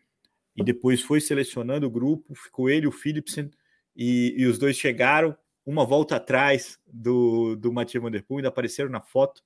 [0.55, 3.49] e depois foi selecionando o grupo, ficou ele, o Philipsen,
[3.95, 8.49] e, e os dois chegaram uma volta atrás do, do Mathieu Van Der Poel, ainda
[8.49, 9.41] apareceram na foto,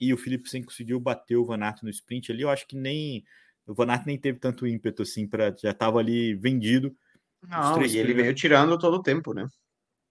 [0.00, 2.42] e o Philipsen conseguiu bater o Van Aert no sprint ali.
[2.42, 3.24] Eu acho que nem
[3.66, 6.96] o Van Aert nem teve tanto ímpeto assim para já estava ali vendido.
[7.42, 9.46] Não, e ele veio tirando todo o tempo, né?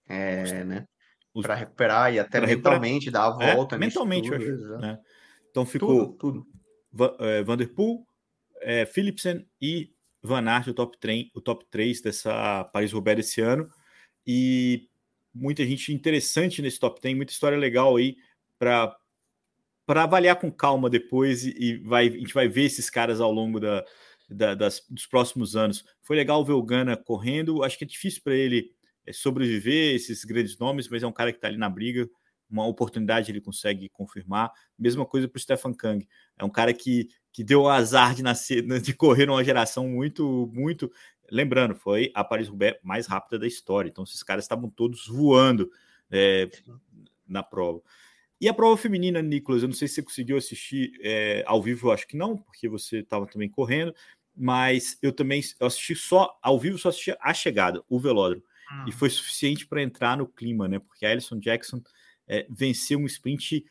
[0.08, 0.86] É, né?
[1.40, 3.36] Para recuperar e até mentalmente recuperar.
[3.38, 3.76] dar a volta.
[3.76, 4.78] É, mentalmente, tudo, eu acho.
[4.78, 4.98] Né?
[5.50, 6.46] Então ficou tudo, tudo.
[6.92, 8.06] Van, é, Vanderpool,
[8.60, 9.90] é, Philipsen e
[10.22, 13.68] Van Aert, o top, 3, o top 3 dessa Paris-Roubaix esse ano.
[14.26, 14.88] E
[15.34, 18.16] muita gente interessante nesse top 10, muita história legal aí
[18.58, 18.96] para
[19.84, 23.58] para avaliar com calma depois e, vai, a gente vai ver esses caras ao longo
[23.58, 23.84] da,
[24.30, 25.84] da, das, dos próximos anos.
[26.02, 30.24] Foi legal ver o Gana correndo, acho que é difícil para ele é, sobreviver esses
[30.24, 32.08] grandes nomes, mas é um cara que está ali na briga,
[32.48, 34.52] uma oportunidade ele consegue confirmar.
[34.78, 36.06] Mesma coisa para o Stefan Kang,
[36.38, 40.50] é um cara que, que deu o azar de nascer, de correr numa geração muito,
[40.52, 40.92] muito.
[41.30, 45.70] Lembrando, foi a Paris-Roubaix mais rápida da história, então esses caras estavam todos voando
[46.10, 46.50] é,
[47.26, 47.82] na prova.
[48.38, 51.88] E a prova feminina, Nicolas, eu não sei se você conseguiu assistir é, ao vivo,
[51.88, 53.94] eu acho que não, porque você estava também correndo,
[54.36, 58.42] mas eu também eu assisti só ao vivo, só assisti a chegada, o velódromo.
[58.72, 58.84] Hum.
[58.88, 60.78] E foi suficiente para entrar no clima, né?
[60.78, 61.82] Porque a Alison Jackson
[62.26, 63.64] é, venceu um sprint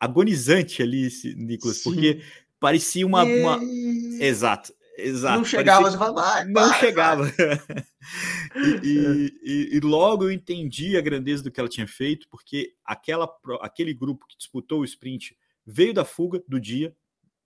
[0.00, 1.84] agonizante ali, Nicolas, Sim.
[1.84, 2.22] porque
[2.58, 3.60] parecia uma, uma...
[4.20, 4.72] Exato.
[4.96, 5.38] Exato.
[5.38, 7.24] Não chegava, você fala, vai, Não chegava.
[8.84, 13.28] e, e, e, logo eu entendi a grandeza do que ela tinha feito, porque aquela,
[13.60, 16.94] aquele grupo que disputou o sprint veio da fuga do dia.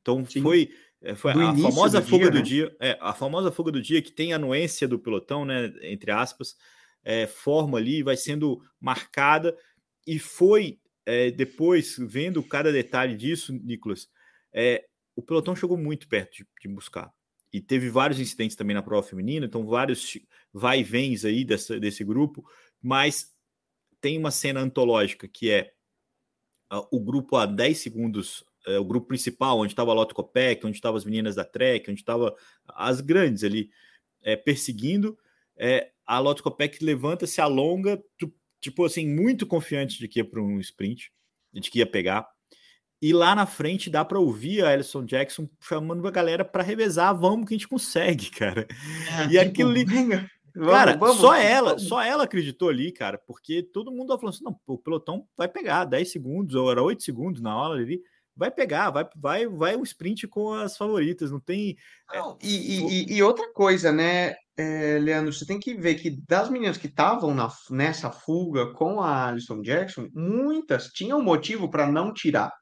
[0.02, 0.42] Então Sim.
[0.42, 2.42] foi, é, foi a famosa do fuga dia, do né?
[2.42, 2.76] dia.
[2.80, 5.72] É, a famosa fuga do dia que tem a anuência do pelotão, né?
[5.82, 6.56] Entre aspas,
[7.06, 9.56] é, forma ali, vai sendo marcada.
[10.04, 14.08] E foi é, depois, vendo cada detalhe disso, Nicolas,
[14.52, 17.14] é, o pelotão chegou muito perto de, de buscar
[17.52, 20.18] e teve vários incidentes também na prova feminina, então vários
[20.52, 22.44] vai e vens aí dessa, desse grupo,
[22.82, 23.32] mas
[24.00, 25.72] tem uma cena antológica que é
[26.72, 30.66] uh, o grupo a 10 segundos, uh, o grupo principal, onde estava a Lotto Copec,
[30.66, 32.34] onde estavam as meninas da Trek, onde estavam
[32.66, 33.70] as grandes ali
[34.22, 35.16] é, perseguindo,
[35.56, 38.02] é, a Lotto Copec levanta, se alonga,
[38.60, 41.10] tipo assim, muito confiante de que ia para um sprint,
[41.52, 42.28] de que ia pegar,
[43.00, 47.14] e lá na frente dá para ouvir a Alison Jackson chamando a galera para revezar,
[47.14, 48.66] vamos que a gente consegue, cara.
[49.18, 49.84] É, e tipo, aquilo ali.
[49.84, 51.86] Vamos, cara, vamos, só ela, vamos.
[51.86, 55.84] só ela acreditou ali, cara, porque todo mundo falou assim: não, o pelotão vai pegar
[55.84, 58.02] 10 segundos, ou era 8 segundos na hora ali,
[58.36, 61.76] vai pegar, vai, vai, vai um sprint com as favoritas, não tem.
[62.12, 66.10] É, não, e, e, e, outra coisa, né, é, Leandro, você tem que ver que
[66.28, 67.34] das meninas que estavam
[67.70, 72.52] nessa fuga com a Alison Jackson, muitas tinham motivo para não tirar.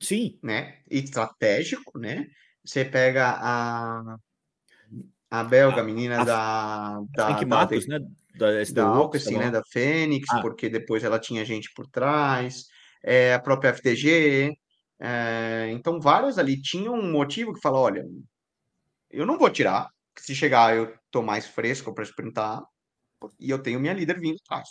[0.00, 0.38] Sim.
[0.42, 0.78] Né?
[0.90, 2.26] Estratégico, né?
[2.64, 4.16] Você pega a,
[5.30, 8.06] a belga, a menina a, da, da, da, Matos, da, né?
[8.36, 9.50] Da, da Alpecin, né?
[9.50, 10.40] Da Fênix, ah.
[10.40, 12.64] porque depois ela tinha gente por trás,
[13.02, 14.56] é, a própria FTG.
[15.00, 18.04] É, então, várias ali tinham um motivo que fala: olha,
[19.10, 22.62] eu não vou tirar, se chegar eu tô mais fresco para sprintar,
[23.38, 24.68] e eu tenho minha líder vindo atrás.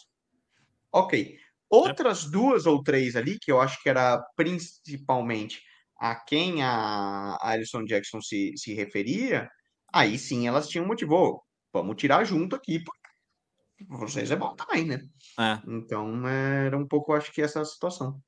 [0.92, 1.38] Ok.
[1.70, 5.62] Outras duas ou três ali, que eu acho que era principalmente
[5.98, 9.48] a quem a Alison Jackson se, se referia,
[9.94, 11.44] aí sim elas tinham motivo.
[11.74, 13.00] Vamos tirar junto aqui, porque
[13.88, 15.00] vocês é bom também, né?
[15.40, 15.60] É.
[15.68, 18.20] Então era um pouco, acho que, essa situação.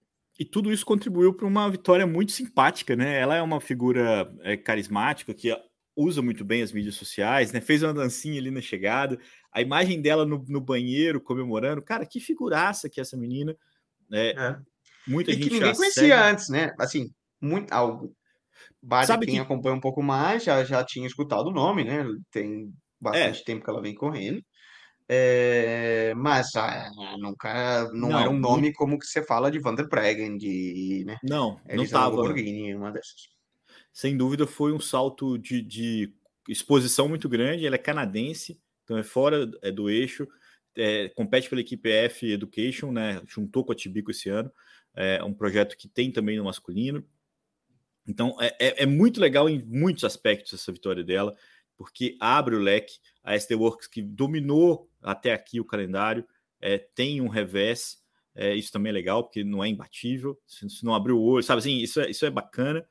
[0.42, 3.20] E tudo isso contribuiu para uma vitória muito simpática, né?
[3.20, 5.56] Ela é uma figura é, carismática que
[5.96, 7.62] usa muito bem as mídias sociais, né?
[7.62, 9.20] Fez uma dancinha ali na chegada
[9.54, 11.84] a imagem dela no, no banheiro comemorando.
[11.84, 13.56] Cara, que figuraça que é essa menina.
[14.10, 14.32] Né?
[14.32, 14.58] É.
[15.06, 16.12] Muita e gente que ninguém conhecia segue.
[16.12, 16.74] antes, né?
[16.80, 18.12] Assim, muito, algo.
[19.06, 19.42] Sabe quem que...
[19.42, 22.04] acompanha um pouco mais já, já tinha escutado o nome, né?
[22.32, 23.44] Tem bastante é.
[23.44, 24.44] tempo que ela vem correndo.
[25.14, 28.78] É, mas ah, nunca não, não, era um nome muito...
[28.78, 31.18] como que você fala de Vander Pregen, de né?
[31.22, 33.28] não, não estava uma dessas.
[33.92, 36.14] Sem dúvida foi um salto de, de
[36.48, 37.66] exposição muito grande.
[37.66, 40.26] Ela é canadense, então é fora é, do eixo,
[40.78, 43.22] é, compete pela equipe F Education, né?
[43.28, 44.50] Juntou com a Tibico esse ano,
[44.96, 47.06] é um projeto que tem também no masculino.
[48.08, 51.36] Então é, é, é muito legal em muitos aspectos essa vitória dela,
[51.76, 52.98] porque abre o leque.
[53.22, 56.26] A SD Works que dominou até aqui o calendário
[56.60, 58.00] é, tem um revés.
[58.34, 60.40] É, isso também é legal, porque não é imbatível.
[60.48, 62.86] Se, se não abrir o olho, sabe assim, isso é, isso é bacana.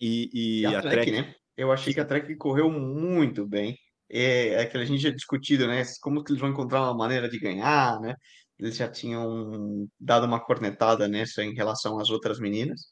[0.00, 1.34] E, e, e a, a Trek, Trek, né?
[1.56, 3.76] Eu achei que a Trek correu muito bem
[4.10, 5.82] é, é que a gente já discutido, né?
[6.00, 8.16] Como que eles vão encontrar uma maneira de ganhar, né?
[8.58, 12.88] Eles já tinham dado uma cornetada nessa em relação às outras meninas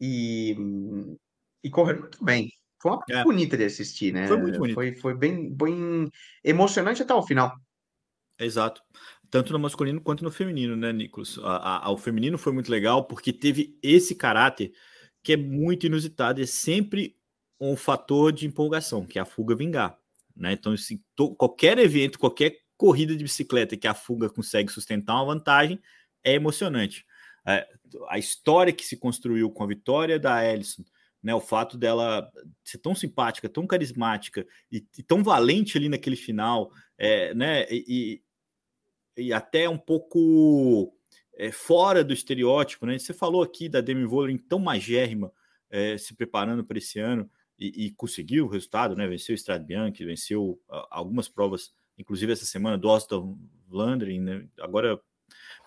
[0.00, 0.56] e,
[1.62, 2.50] e correram muito bem.
[2.82, 3.22] Foi uma é.
[3.22, 4.26] bonita de assistir, né?
[4.26, 4.74] Foi muito bonito.
[4.74, 6.10] Foi, foi bem, bem
[6.44, 7.54] emocionante até o final.
[8.38, 8.82] Exato.
[9.30, 11.38] Tanto no masculino quanto no feminino, né, Nicolas?
[11.38, 14.72] A, a, o feminino foi muito legal porque teve esse caráter
[15.22, 17.16] que é muito inusitado, é sempre
[17.60, 19.98] um fator de empolgação, que é a fuga vingar.
[20.36, 20.52] Né?
[20.52, 25.34] Então, assim, to, qualquer evento, qualquer corrida de bicicleta que a fuga consegue sustentar uma
[25.34, 25.80] vantagem
[26.22, 27.04] é emocionante.
[27.46, 27.66] É,
[28.08, 30.84] a história que se construiu com a vitória da Ellison,
[31.22, 32.30] né, o fato dela
[32.62, 38.22] ser tão simpática, tão carismática e, e tão valente ali naquele final, é, né, e,
[39.16, 40.92] e, até um pouco
[41.36, 42.98] é, fora do estereótipo, né?
[42.98, 45.32] Você falou aqui da Demi Vollering tão magérrima
[45.70, 49.06] é, se preparando para esse ano e, e, conseguiu o resultado, né?
[49.06, 53.36] Venceu o Strade Bianchi, venceu uh, algumas provas, inclusive essa semana do Austin
[53.70, 54.46] Landry, né?
[54.60, 55.00] Agora,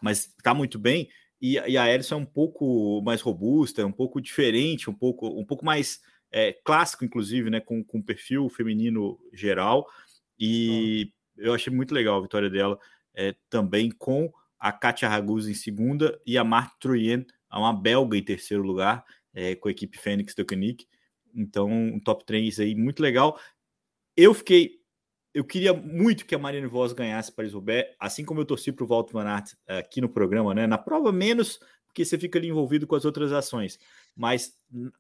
[0.02, 1.10] mas está muito bem.
[1.42, 5.46] E, e a Ellison é um pouco mais robusta, um pouco diferente, um pouco, um
[5.46, 7.60] pouco mais é, clássico, inclusive, né?
[7.60, 9.88] Com, com perfil feminino geral.
[10.40, 12.80] E eu achei muito legal a vitória dela
[13.20, 18.24] é, também com a Katia Ragusa em segunda e a Marc Troyen, uma belga em
[18.24, 19.04] terceiro lugar,
[19.34, 20.88] é, com a equipe Fênix do Koenig.
[21.36, 23.38] Então, um top 3 aí muito legal.
[24.16, 24.80] Eu fiquei.
[25.34, 28.88] Eu queria muito que a Marianne Vos ganhasse Paris-Roubaix, assim como eu torci para o
[28.88, 30.66] Walter Van Aert aqui no programa, né?
[30.66, 33.78] Na prova, menos, porque você fica ali envolvido com as outras ações.
[34.16, 34.54] Mas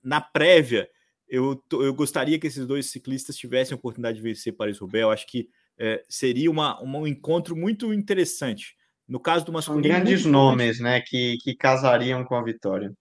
[0.03, 0.87] na prévia,
[1.27, 5.01] eu, eu gostaria que esses dois ciclistas tivessem a oportunidade de vencer Paris-Roubaix.
[5.01, 8.75] Eu acho que é, seria uma, uma, um encontro muito interessante.
[9.07, 9.83] No caso do masculino.
[9.83, 12.93] São grandes nomes, né, que, que casariam com a vitória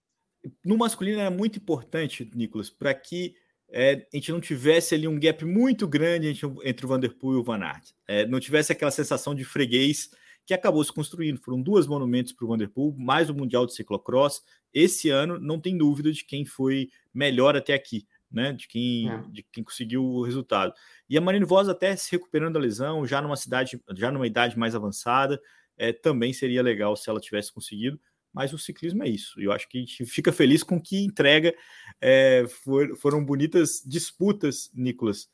[0.63, 3.35] no masculino era muito importante, Nicolas, para que
[3.71, 6.27] é, a gente não tivesse ali um gap muito grande
[6.63, 7.91] entre o Vanderpool e o Van Aert.
[8.07, 10.09] É, não tivesse aquela sensação de freguês
[10.45, 11.39] que acabou se construindo.
[11.39, 14.41] Foram duas monumentos para o Vanderpool, mais o Mundial de Ciclocross.
[14.73, 18.53] Esse ano não tem dúvida de quem foi melhor até aqui, né?
[18.53, 19.23] De quem, é.
[19.29, 20.73] de quem conseguiu o resultado.
[21.09, 24.57] E a Marine Voz até se recuperando da lesão, já numa cidade, já numa idade
[24.57, 25.41] mais avançada,
[25.77, 27.99] é, também seria legal se ela tivesse conseguido
[28.33, 29.39] mas o ciclismo é isso.
[29.41, 31.53] Eu acho que a gente fica feliz com que entrega.
[31.99, 35.29] É, for, foram bonitas disputas, Nicolas.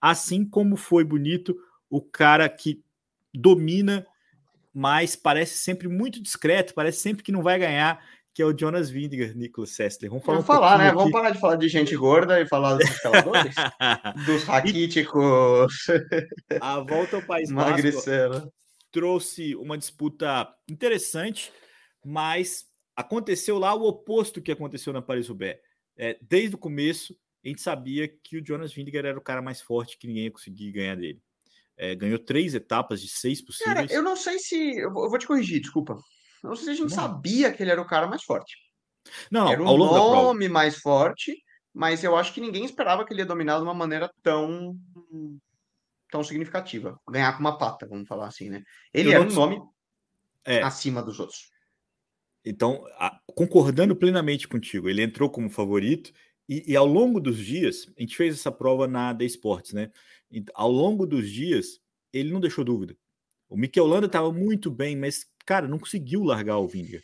[0.00, 1.56] Assim como foi bonito
[1.88, 2.82] o cara que
[3.32, 4.06] domina,
[4.72, 8.90] mas parece sempre muito discreto, parece sempre que não vai ganhar, que é o Jonas
[8.90, 10.10] Vingegaard, Nicolas Sessler.
[10.10, 10.86] Vamos falar, Vamos um falar né?
[10.88, 10.96] Aqui.
[10.96, 13.54] Vamos parar de falar de gente gorda e falar dos escaladores,
[14.26, 15.74] dos raquíticos.
[16.60, 18.52] A volta ao País Basco
[18.92, 21.52] trouxe uma disputa interessante
[22.04, 22.66] mas
[22.96, 25.60] aconteceu lá o oposto que aconteceu na Paris-Roubaix.
[25.96, 27.14] É, desde o começo,
[27.44, 30.30] a gente sabia que o Jonas Vingegaard era o cara mais forte, que ninguém ia
[30.30, 31.20] conseguir ganhar dele.
[31.76, 33.74] É, ganhou três etapas de seis possíveis.
[33.74, 34.76] Cara, eu não sei se.
[34.76, 35.96] Eu vou te corrigir, desculpa.
[36.42, 36.96] Não sei se a gente não.
[36.96, 38.56] sabia que ele era o cara mais forte.
[39.30, 41.36] Não, era o nome mais forte,
[41.72, 44.76] mas eu acho que ninguém esperava que ele ia dominar de uma maneira tão
[46.10, 46.98] tão significativa.
[47.08, 48.62] Ganhar com uma pata, vamos falar assim, né?
[48.92, 49.60] Ele eu era um nome
[50.44, 50.62] é.
[50.62, 51.50] acima dos outros.
[52.44, 56.12] Então, a, concordando plenamente contigo, ele entrou como favorito
[56.48, 59.92] e, e, ao longo dos dias, a gente fez essa prova na The Sports, né?
[60.30, 61.80] E, ao longo dos dias,
[62.12, 62.96] ele não deixou dúvida.
[63.48, 67.02] O Mikel Landa estava muito bem, mas, cara, não conseguiu largar o Vinga.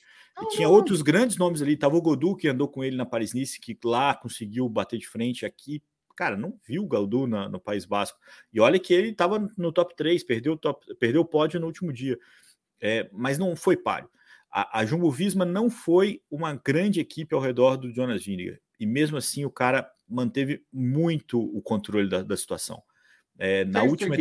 [0.51, 1.77] Tinha outros grandes nomes ali.
[1.77, 5.45] Tava o Godu, que andou com ele na Paris-Nice, que lá conseguiu bater de frente
[5.45, 5.83] aqui.
[6.15, 8.17] Cara, não viu o Galdu na, no País Basco.
[8.53, 11.67] E olha que ele estava no top 3, perdeu o, top, perdeu o pódio no
[11.67, 12.17] último dia.
[12.81, 14.09] É, mas não foi páreo.
[14.49, 18.63] A, a Jumbo Visma não foi uma grande equipe ao redor do Jonas Vingegaard.
[18.79, 22.81] E mesmo assim o cara manteve muito o controle da, da situação.
[23.37, 24.15] É, na, última,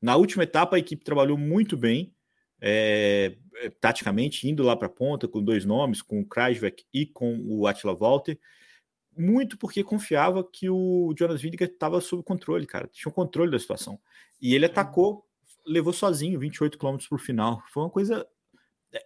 [0.00, 2.14] na última etapa a equipe trabalhou muito bem,
[2.60, 7.06] é, é taticamente, indo lá para a ponta com dois nomes, com o Krajvek e
[7.06, 8.38] com o Attila Walter,
[9.16, 13.58] muito porque confiava que o Jonas Vingegaard estava sob controle, cara, tinha o controle da
[13.58, 13.98] situação.
[14.40, 15.24] E ele atacou,
[15.66, 17.62] levou sozinho 28 km para o final.
[17.72, 18.26] Foi uma coisa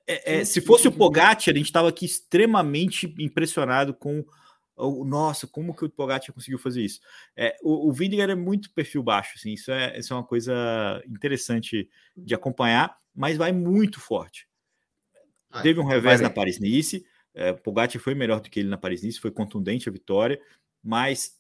[0.07, 4.25] é, é, se fosse o Pogacar, a gente estava aqui extremamente impressionado com
[4.81, 7.01] o nossa, como que o Pogacar conseguiu fazer isso?
[7.37, 11.03] É, o, o Vingegaard é muito perfil baixo, assim, isso é, isso é uma coisa
[11.07, 14.49] interessante de acompanhar, mas vai muito forte.
[15.51, 19.21] Ah, Teve um revés na Paris-Nice, é, Pogacar foi melhor do que ele na Paris-Nice,
[19.21, 20.41] foi contundente a vitória,
[20.83, 21.39] mas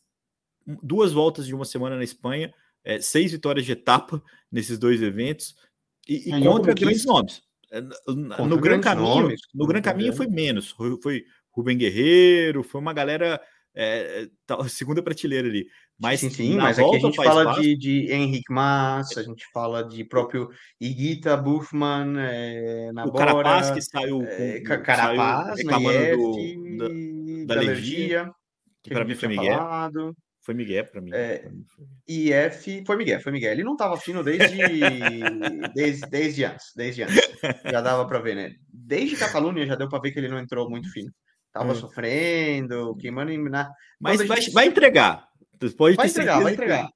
[0.83, 2.53] duas voltas de uma semana na Espanha,
[2.85, 5.57] é, seis vitórias de etapa nesses dois eventos
[6.09, 7.43] e, e contra grandes nomes.
[7.73, 10.71] É, no Gran Caminho, nomes, no Gran Caminho foi menos.
[10.71, 13.41] Foi, foi Rubem Guerreiro, foi uma galera
[13.75, 14.29] é,
[14.69, 15.67] segunda prateleira ali.
[15.99, 19.85] Mas sim, sim, mas aqui a gente fala de, de Henrique Massa, a gente fala
[19.85, 20.49] de próprio
[20.81, 26.89] Iguita Buffman, é, na o Carapaz que saiu com, é, Carapaz, saiu reclamando do, da,
[26.89, 28.33] da, da alergia,
[28.83, 29.59] que para mim foi Miguel.
[29.59, 30.17] Falado.
[30.43, 31.11] Foi Miguel para mim.
[31.13, 31.51] É,
[32.09, 33.53] IF foi Miguel, foi Miguel.
[33.53, 34.57] Ele não estava fino desde,
[35.77, 37.31] desde, desde antes, desde antes.
[37.71, 38.55] Já dava para ver, né?
[38.73, 41.13] Desde Catalunha já deu para ver que ele não entrou muito fino.
[41.53, 41.75] Tava é.
[41.75, 43.43] sofrendo, queimando em.
[44.01, 45.29] Mas vai, vai entregar.
[45.77, 46.91] Pode vai entregar, vai entregar.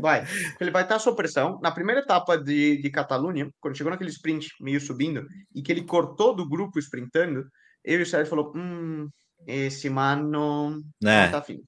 [0.00, 0.24] Vai.
[0.60, 1.60] Ele vai estar sob pressão.
[1.62, 5.84] Na primeira etapa de, de Catalunha, quando chegou naquele sprint meio subindo, e que ele
[5.84, 7.46] cortou do grupo sprintando,
[7.84, 9.08] ele e o Sérgio falou: Hum,
[9.46, 11.22] esse mano é.
[11.22, 11.62] não tá afim.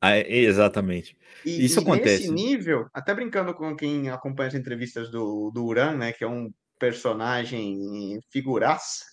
[0.00, 1.16] Ah, exatamente.
[1.46, 2.28] E, Isso e acontece.
[2.28, 6.26] Nesse nível, até brincando com quem acompanha as entrevistas do, do Uran, né, que é
[6.26, 9.04] um personagem figuraça,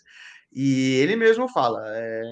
[0.52, 2.24] e ele mesmo fala, é,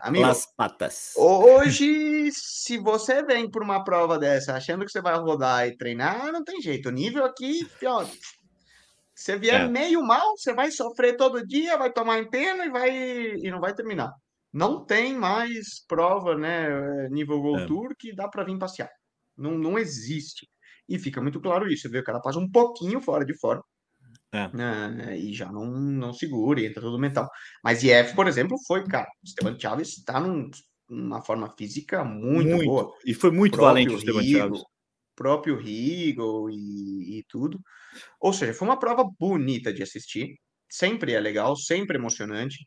[0.00, 1.12] amigo, Las patas.
[1.16, 6.32] Hoje, se você vem por uma prova dessa achando que você vai rodar e treinar,
[6.32, 6.88] não tem jeito.
[6.88, 8.06] O nível aqui, ó,
[9.14, 9.68] você vier é.
[9.68, 12.90] meio mal, você vai sofrer todo dia, vai tomar empenho e vai
[13.36, 14.10] e não vai terminar.
[14.50, 17.66] Não tem mais prova, né, nível World é.
[17.66, 18.90] Tour que dá para vir passear.
[19.36, 20.46] Não, não existe.
[20.88, 21.82] E fica muito claro isso.
[21.82, 23.62] Você vê o cara passa um pouquinho fora de forma
[24.32, 24.48] é.
[24.48, 27.28] Né, e já não, não segura, entra tudo mental.
[27.62, 30.50] Mas IF, por exemplo, foi, cara, o Esteban Chaves está num,
[30.88, 32.94] numa forma física muito, muito, boa.
[33.04, 34.62] E foi muito valente o Esteban Chaves.
[35.14, 37.60] Próprio Rigo e, e tudo.
[38.18, 40.34] Ou seja, foi uma prova bonita de assistir.
[40.70, 42.66] Sempre é legal, sempre emocionante.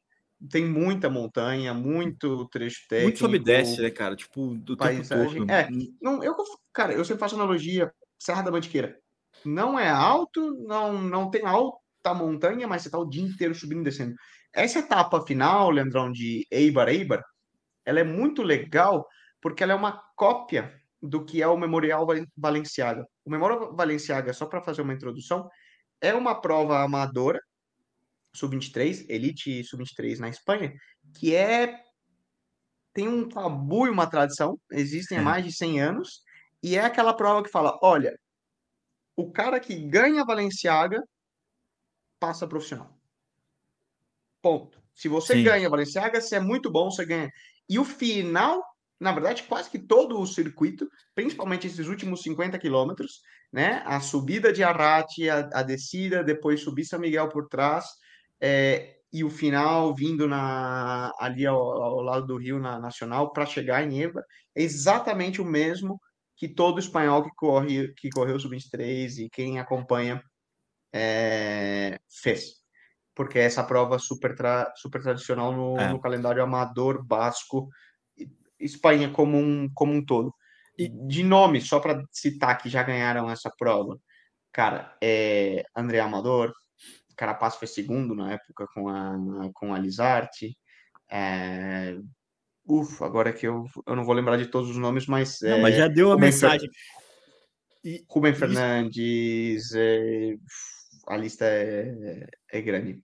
[0.52, 3.08] Tem muita montanha, muito trecho técnico.
[3.08, 4.16] Muito sobe desce, né, cara?
[4.16, 5.34] Tipo, do paisagem.
[5.34, 5.50] tempo todo.
[5.50, 5.68] É,
[6.00, 6.36] não, eu,
[6.72, 8.96] cara, eu sempre faço analogia Serra da Mantiqueira
[9.50, 13.82] não é alto, não, não tem alta montanha, mas você está o dia inteiro subindo
[13.82, 14.16] e descendo.
[14.54, 17.24] Essa etapa final, Leandrão, de Eibar Eibar,
[17.86, 19.08] ela é muito legal
[19.42, 23.06] porque ela é uma cópia do que é o Memorial Valenciaga.
[23.24, 25.50] O Memorial Valenciaga, só para fazer uma introdução,
[26.02, 27.40] é uma prova amadora,
[28.34, 30.74] sub-23, elite sub-23 na Espanha,
[31.18, 31.80] que é
[32.94, 36.22] tem um tabu e uma tradição, existem há mais de 100 anos,
[36.64, 38.18] e é aquela prova que fala, olha,
[39.16, 41.02] o cara que ganha a Valenciaga
[42.20, 42.96] passa profissional.
[44.42, 44.82] Ponto.
[44.94, 45.44] Se você Sim.
[45.44, 47.30] ganha a Valenciaga, você é muito bom, você ganha.
[47.70, 48.64] E o final,
[49.00, 53.84] na verdade, quase que todo o circuito, principalmente esses últimos 50 quilômetros, né?
[53.86, 57.86] A subida de Arrate, a, a, descida, depois subir São Miguel por trás,
[58.40, 63.46] é, e o final vindo na, ali ao, ao lado do Rio na Nacional para
[63.46, 64.24] chegar em Eva,
[64.56, 66.00] é exatamente o mesmo
[66.36, 70.22] que todo espanhol que corre que correu sub-23 e quem acompanha
[70.94, 72.64] é, fez.
[73.16, 75.90] Porque essa prova super, tra, super tradicional no, é.
[75.90, 77.70] no, calendário amador basco,
[78.60, 80.34] Espanha como um, como um todo.
[80.78, 83.98] E de nome, só para citar que já ganharam essa prova,
[84.52, 86.54] cara, é André Amador,
[87.16, 89.16] Carapaz foi segundo na época com a,
[89.54, 90.58] com a Lizarte,
[91.10, 91.98] é,
[92.68, 95.40] Ufa, agora que eu, eu não vou lembrar de todos os nomes, mas.
[95.42, 96.70] Não, é, mas já deu a mensagem.
[97.84, 98.04] Fer...
[98.10, 100.36] Rubem Fernandes, é,
[101.08, 103.04] a lista é, é grande.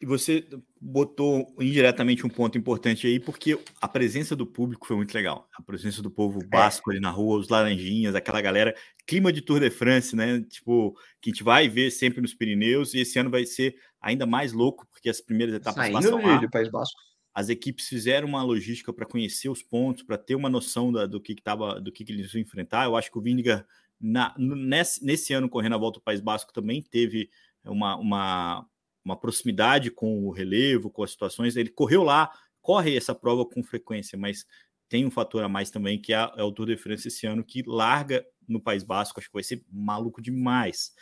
[0.00, 0.46] E você
[0.80, 5.48] botou indiretamente um ponto importante aí, porque a presença do público foi muito legal.
[5.56, 6.46] A presença do povo é.
[6.46, 6.94] basco é.
[6.94, 8.74] ali na rua, os laranjinhas, aquela galera,
[9.06, 10.40] clima de Tour de France, né?
[10.48, 14.26] Tipo, que a gente vai ver sempre nos Pirineus, e esse ano vai ser ainda
[14.26, 16.38] mais louco, porque as primeiras etapas Saindo passam lá.
[16.38, 17.00] do País Basco
[17.34, 21.20] as equipes fizeram uma logística para conhecer os pontos, para ter uma noção da, do
[21.20, 22.84] que, que tava, do que, que, eles iam enfrentar.
[22.84, 23.66] Eu acho que o Vindiga,
[24.00, 27.28] nesse, nesse, ano, correndo a volta ao País Basco, também teve
[27.64, 28.66] uma, uma,
[29.04, 31.56] uma, proximidade com o relevo, com as situações.
[31.56, 32.30] Ele correu lá,
[32.62, 34.46] corre essa prova com frequência, mas
[34.88, 37.42] tem um fator a mais também, que é, é o Tour de France esse ano,
[37.42, 39.18] que larga no País Basco.
[39.18, 40.92] Acho que vai ser maluco demais.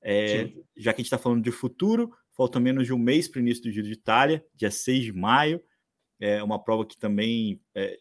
[0.00, 3.38] É, já que a gente está falando de futuro, Falta menos de um mês para
[3.38, 5.62] o início do Giro de Itália, dia 6 de maio.
[6.20, 7.98] É uma prova que também é,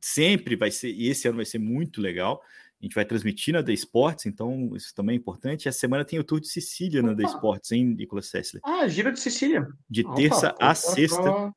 [0.00, 2.40] sempre vai ser, e esse ano vai ser muito legal.
[2.80, 5.66] A gente vai transmitir na The Sports, então isso também é importante.
[5.66, 7.10] Essa semana tem o Tour de Sicília Opa.
[7.10, 8.62] na The Sports, hein, Nicolas Sessler?
[8.64, 9.66] Ah, Giro de Sicília.
[9.88, 11.52] De Opa, terça a sexta.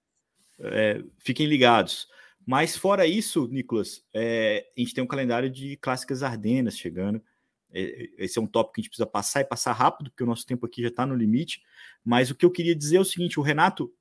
[0.59, 2.07] É, fiquem ligados.
[2.45, 7.21] Mas fora isso, Nicolas, é, a gente tem um calendário de clássicas Ardenas chegando.
[7.71, 10.27] É, esse é um tópico que a gente precisa passar e passar rápido, porque o
[10.27, 11.61] nosso tempo aqui já está no limite.
[12.03, 13.91] Mas o que eu queria dizer é o seguinte: o Renato,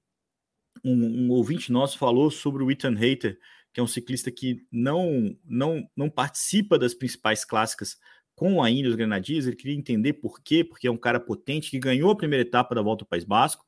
[0.85, 3.39] um, um ouvinte nosso, falou sobre o Ethan Hater,
[3.73, 7.97] que é um ciclista que não, não, não participa das principais clássicas
[8.35, 9.47] com a Índia os Grenadiers.
[9.47, 12.75] Ele queria entender por quê, porque é um cara potente que ganhou a primeira etapa
[12.75, 13.67] da volta ao País Basco.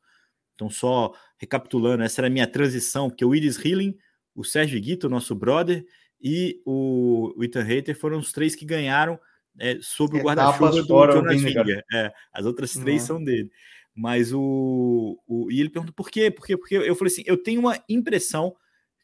[0.54, 3.96] Então, só recapitulando, essa era a minha transição, porque o Iris Hilling,
[4.34, 5.84] o Sérgio Guito, nosso brother,
[6.20, 9.18] e o, o Ethan Hater foram os três que ganharam
[9.60, 11.84] é, sobre o guarda-chuva do Jonas Vingegaard.
[11.92, 13.50] É, as outras três são dele.
[13.94, 15.50] Mas o, o.
[15.50, 16.30] E ele pergunta por quê?
[16.30, 16.56] Por quê?
[16.56, 18.56] Porque eu falei assim: eu tenho uma impressão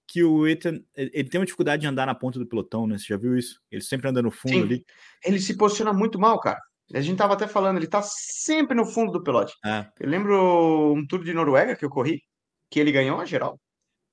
[0.06, 2.96] que o Ethan ele tem uma dificuldade de andar na ponta do pelotão, né?
[2.96, 3.60] Você já viu isso?
[3.70, 4.62] Ele sempre anda no fundo Sim.
[4.62, 4.86] ali.
[5.24, 6.60] Ele se posiciona muito mal, cara.
[6.94, 9.54] A gente tava até falando, ele tá sempre no fundo do pelote.
[9.64, 9.86] É.
[9.98, 12.22] Eu lembro um tour de Noruega que eu corri,
[12.70, 13.60] que ele ganhou a geral.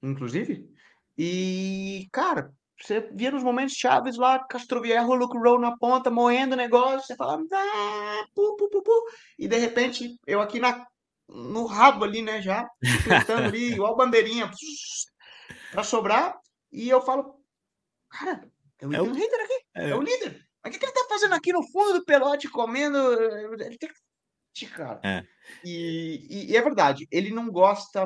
[0.01, 0.67] inclusive.
[1.15, 2.51] E, cara,
[2.84, 7.15] você via nos momentos chaves lá, Castroviejo, Luke Rowe na ponta, moendo o negócio, você
[7.15, 8.91] falava, ah, pu, pu, pu, pu.
[9.39, 10.86] e de repente, eu aqui na,
[11.29, 12.67] no rabo ali, né, já,
[13.07, 14.51] tentando ali, igual bandeirinha,
[15.71, 16.38] para sobrar,
[16.71, 17.39] e eu falo,
[18.09, 20.45] cara, é o, é o líder aqui, é, é o líder.
[20.61, 22.97] Mas o que, que ele tá fazendo aqui no fundo do pelote, comendo?
[23.61, 23.95] Ele tem que
[24.62, 24.99] cara.
[25.04, 25.24] É.
[25.64, 28.06] E, e, e, é verdade, ele não gosta,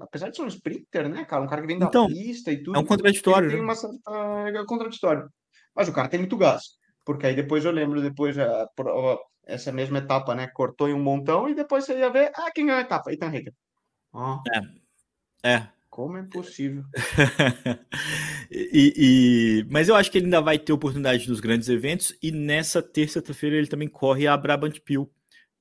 [0.00, 1.42] apesar de ser um sprinter, né, cara?
[1.42, 2.76] Um cara que vem da então, pista e tudo.
[2.76, 3.48] É um contraditório.
[3.48, 3.64] Tem né?
[3.64, 4.10] uma certa,
[4.48, 5.28] é contraditório.
[5.74, 6.62] Mas o cara tem muito gás.
[7.04, 8.68] Porque aí depois eu lembro, depois a,
[9.46, 10.48] essa mesma etapa, né?
[10.48, 13.12] Cortou em um montão e depois você ia ver, ah, quem ganhou a etapa?
[13.12, 13.54] Ethan Hager.
[14.12, 14.38] Oh.
[15.44, 15.52] É.
[15.54, 15.68] É.
[15.88, 16.84] Como é possível?
[18.50, 22.30] e, e, mas eu acho que ele ainda vai ter oportunidade nos grandes eventos e
[22.30, 25.10] nessa terça-feira ele também corre a Brabant Pil,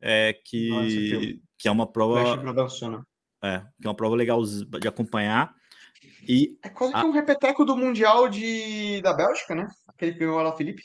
[0.01, 2.23] é, que, Nossa, que é uma prova.
[2.89, 3.01] Né?
[3.43, 5.53] É, que é uma prova legal de acompanhar.
[6.27, 7.01] E é quase a...
[7.01, 9.67] que um repeteco do Mundial de, da Bélgica, né?
[9.87, 10.83] Aquele que ganhou Felipe,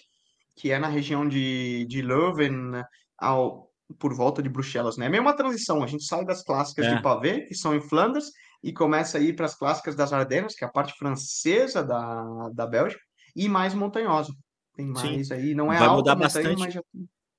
[0.55, 2.83] que é na região de, de Leuven,
[3.19, 5.07] ao, por volta de Bruxelas, né?
[5.07, 5.83] É meio uma transição.
[5.83, 6.95] A gente sai das clássicas é.
[6.95, 8.31] de pavê, que são em Flandres,
[8.63, 12.51] e começa a ir para as clássicas das Ardenas, que é a parte francesa da,
[12.53, 13.03] da Bélgica,
[13.35, 14.33] e mais montanhosa.
[14.75, 15.35] Tem mais Sim.
[15.35, 16.61] aí, não é Vai alta mudar montanha, bastante.
[16.61, 16.83] mas já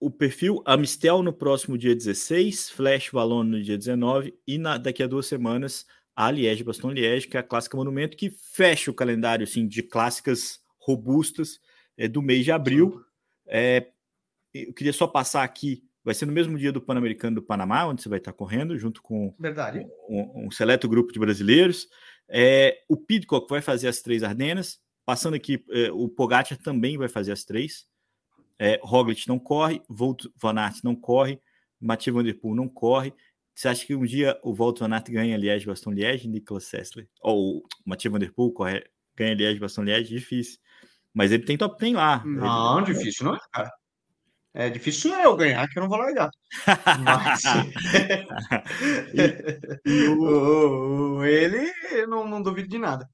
[0.02, 5.04] o perfil Amistel no próximo dia 16, Flash Valon no dia 19 e na, daqui
[5.04, 5.86] a duas semanas
[6.16, 9.84] a Liège Baston Liège, que é a clássica monumento que fecha o calendário assim de
[9.84, 11.60] clássicas robustas
[11.96, 13.06] é, do mês de abril.
[13.48, 13.92] É,
[14.52, 18.02] eu queria só passar aqui, vai ser no mesmo dia do Pan-Americano do Panamá, onde
[18.02, 19.36] você vai estar correndo junto com
[20.10, 21.88] um, um, seleto grupo de brasileiros.
[22.28, 24.80] É, o Pidcock vai fazer as três Ardenas.
[25.06, 27.86] Passando aqui, é, o Pogacar também vai fazer as três.
[28.64, 31.42] É, Roglic não corre, Volt Van Aert não corre,
[31.80, 33.12] Mathieu Van Der Poel não corre.
[33.56, 37.10] Você acha que um dia o Volt Van Aert ganha Liège, Baston Liège, Nicolas Sessler?
[37.24, 38.84] Ou Mathieu Van Der Poel corre,
[39.16, 40.14] ganha Liège, Baston Liège?
[40.14, 40.60] Difícil.
[41.12, 42.24] Mas ele tem top 10 lá.
[42.24, 42.94] Não, ele...
[42.94, 43.72] difícil não é, cara.
[44.54, 46.30] É difícil eu ganhar, que eu não vou largar.
[47.04, 47.42] Mas...
[49.86, 51.22] e, e o...
[51.26, 51.74] ele,
[52.06, 53.10] não, não duvido de nada.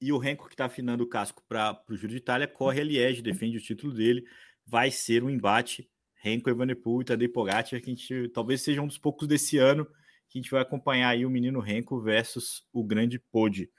[0.00, 2.84] E o Renko, que está afinando o casco para o Júlio de Itália, corre a
[2.84, 4.24] Liège, defende o título dele
[4.66, 8.86] vai ser um embate Renko Evenepoel e Tadej Pogacar, que a gente talvez seja um
[8.86, 9.86] dos poucos desse ano
[10.28, 13.70] que a gente vai acompanhar aí o menino Renko versus o grande Pode.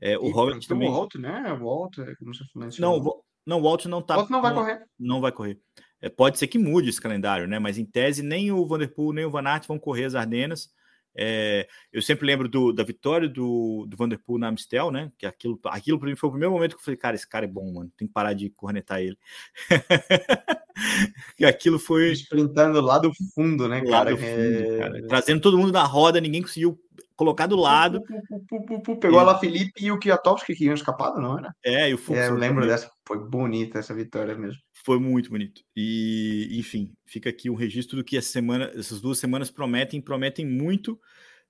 [0.00, 0.88] É, o Robert também.
[0.88, 1.52] O Walt, né?
[1.52, 4.14] O Walt, você Não, o, não, o Walt não tá.
[4.14, 4.84] O Walt não vai não, correr.
[4.98, 5.60] Não vai correr.
[6.00, 7.58] É, pode ser que mude esse calendário, né?
[7.58, 10.70] Mas em tese, nem o Vanderpool nem o Van Aert vão correr as Ardenas.
[11.14, 15.10] É, eu sempre lembro do, da vitória do, do Vanderpool na Amstel, né?
[15.18, 17.44] Que aquilo, aquilo para mim foi o primeiro momento que eu falei, cara, esse cara
[17.44, 19.18] é bom, mano, tem que parar de cornetar ele.
[21.38, 22.12] e aquilo foi.
[22.12, 24.16] Sprintando lá do fundo, né, cara?
[24.16, 24.78] Fundo, é...
[24.78, 25.06] cara?
[25.08, 26.80] Trazendo todo mundo da roda, ninguém conseguiu
[27.20, 28.02] colocar do lado.
[28.98, 29.24] Pegou e...
[29.24, 31.54] lá Felipe e o Kwiatkowski que iam escapado, não era?
[31.62, 32.70] É, e o Fux, é, eu lembro também.
[32.70, 32.90] dessa.
[33.06, 34.58] Foi bonita essa vitória mesmo.
[34.72, 35.60] Foi muito bonito.
[35.76, 40.46] E, enfim, fica aqui um registro do que essa semana, essas duas semanas prometem, prometem
[40.46, 40.98] muito.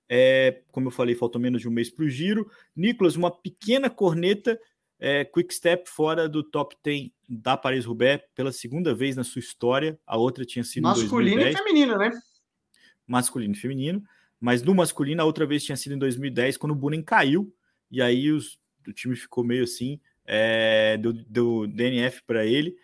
[0.08, 2.50] É, como eu falei, faltou menos de um mês para o giro.
[2.74, 4.58] Nicolas, uma pequena corneta,
[4.98, 9.96] é, quick step fora do top 10 da Paris-Roubaix pela segunda vez na sua história.
[10.04, 12.10] A outra tinha sido masculino e feminino, né?
[13.06, 14.02] Masculino e feminino.
[14.40, 17.54] Mas no masculino, a outra vez tinha sido em 2010, quando o Bunen caiu.
[17.90, 22.76] E aí os, o time ficou meio assim, é, do, do DNF para ele.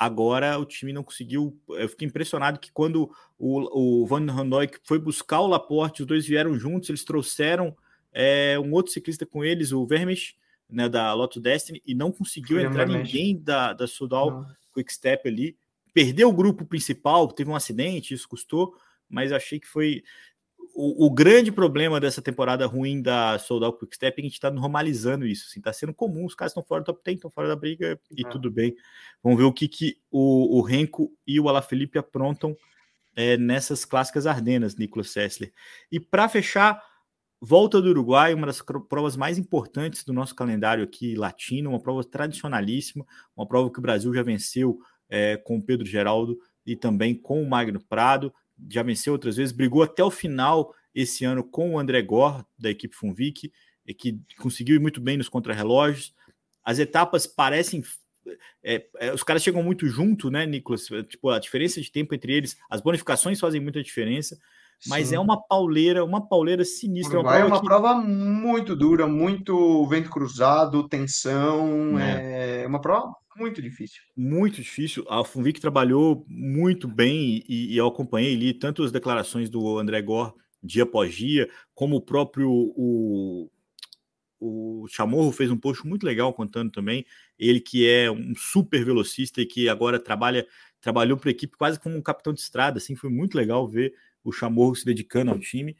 [0.00, 1.60] Agora o time não conseguiu.
[1.68, 6.26] Eu fiquei impressionado que quando o, o Van Randijk foi buscar o Laporte, os dois
[6.26, 7.76] vieram juntos, eles trouxeram
[8.10, 10.36] é, um outro ciclista com eles, o Vermes,
[10.70, 15.54] né, da Lotto Destiny, e não conseguiu entrar ninguém da, da Sudal Quick Step ali.
[15.92, 18.74] Perdeu o grupo principal, teve um acidente, isso custou,
[19.06, 20.02] mas achei que foi
[20.74, 24.50] o, o, grande problema dessa temporada ruim da Soldal Quickstep é que a gente está
[24.50, 25.46] normalizando isso.
[25.48, 28.00] Assim, tá sendo comum, os caras estão fora do top 10, estão fora da briga
[28.10, 28.28] e é.
[28.28, 28.74] tudo bem.
[29.22, 32.56] Vamos ver o que, que o, o Renko e o Alaphilippe aprontam
[33.14, 35.52] é, nessas clássicas Ardenas, Nicolas Sessler.
[35.90, 36.82] E para fechar,
[37.40, 42.04] volta do Uruguai, uma das provas mais importantes do nosso calendário aqui latino, uma prova
[42.04, 43.06] tradicionalíssima,
[43.36, 47.42] uma prova que o Brasil já venceu é, com o Pedro Geraldo e também com
[47.42, 48.32] o Magno Prado
[48.68, 52.70] já venceu outras vezes, brigou até o final esse ano com o André Gor, da
[52.70, 53.52] equipe Funvic,
[53.96, 56.14] que conseguiu ir muito bem nos contrarrelógios.
[56.64, 57.82] As etapas parecem.
[58.62, 60.86] É, é, os caras chegam muito junto, né, Nicolas?
[61.08, 64.38] Tipo, a diferença de tempo entre eles, as bonificações fazem muita diferença,
[64.86, 65.16] mas Sim.
[65.16, 67.16] é uma pauleira, uma pauleira sinistra.
[67.16, 67.66] É uma, prova, é uma que...
[67.66, 74.02] prova muito dura, muito vento cruzado, tensão, é, é uma prova muito difícil.
[74.16, 75.04] Muito difícil.
[75.08, 80.00] A Funvic trabalhou muito bem e, e eu acompanhei ali tanto as declarações do André
[80.02, 83.50] Gor dia após dia, como o próprio o,
[84.38, 87.04] o Chamorro fez um post muito legal contando também.
[87.38, 90.46] Ele que é um super velocista e que agora trabalha,
[90.80, 92.78] trabalhou para a equipe quase como um capitão de estrada.
[92.78, 95.76] Assim, foi muito legal ver o Chamorro se dedicando ao time.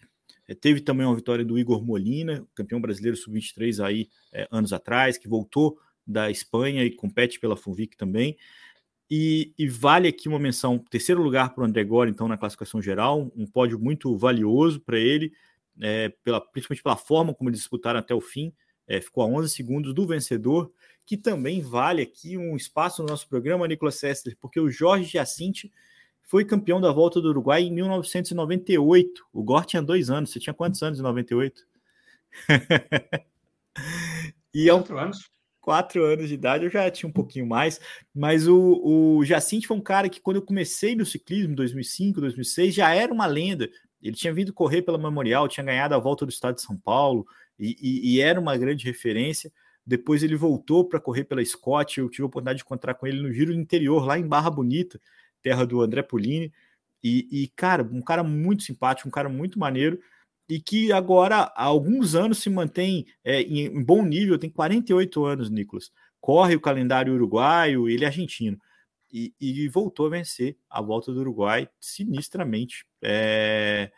[0.49, 5.17] É, teve também uma vitória do Igor Molina, campeão brasileiro sub-23 aí é, anos atrás,
[5.17, 5.79] que voltou
[6.11, 8.37] da Espanha e compete pela Funvic também.
[9.11, 12.81] E, e, vale aqui uma menção, terceiro lugar para o André Gore, então, na classificação
[12.81, 15.33] geral, um pódio muito valioso para ele,
[15.81, 18.53] é, pela, principalmente pela forma como eles disputaram até o fim,
[18.87, 20.73] é, ficou a 11 segundos do vencedor,
[21.05, 25.73] que também vale aqui um espaço no nosso programa, Nicolas Sessler, porque o Jorge Jacinte
[26.23, 29.27] foi campeão da Volta do Uruguai em 1998.
[29.33, 31.67] O Gore tinha dois anos, você tinha quantos anos em 98?
[34.55, 34.79] e é um...
[34.79, 35.29] Quatro anos
[35.61, 37.81] quatro anos de idade, eu já tinha um pouquinho mais,
[38.15, 42.21] mas o, o Jacinte foi um cara que, quando eu comecei no ciclismo, em 2005,
[42.21, 43.69] 2006, já era uma lenda.
[44.03, 47.27] Ele tinha vindo correr pela Memorial, tinha ganhado a volta do estado de São Paulo
[47.59, 49.53] e, e, e era uma grande referência.
[49.87, 52.01] Depois ele voltou para correr pela Scott.
[52.01, 54.51] Eu tive a oportunidade de encontrar com ele no Giro do Interior, lá em Barra
[54.51, 55.01] Bonita,
[55.43, 56.53] terra do André Polini.
[57.03, 59.99] E, e, cara, um cara muito simpático, um cara muito maneiro
[60.51, 65.49] e que agora há alguns anos se mantém é, em, bom nível, tem 48 anos,
[65.49, 65.93] Nicolas.
[66.21, 68.59] Corre o calendário uruguaio, ele é argentino.
[69.13, 72.85] E, e voltou a vencer a volta do Uruguai sinistramente.
[73.01, 73.93] É,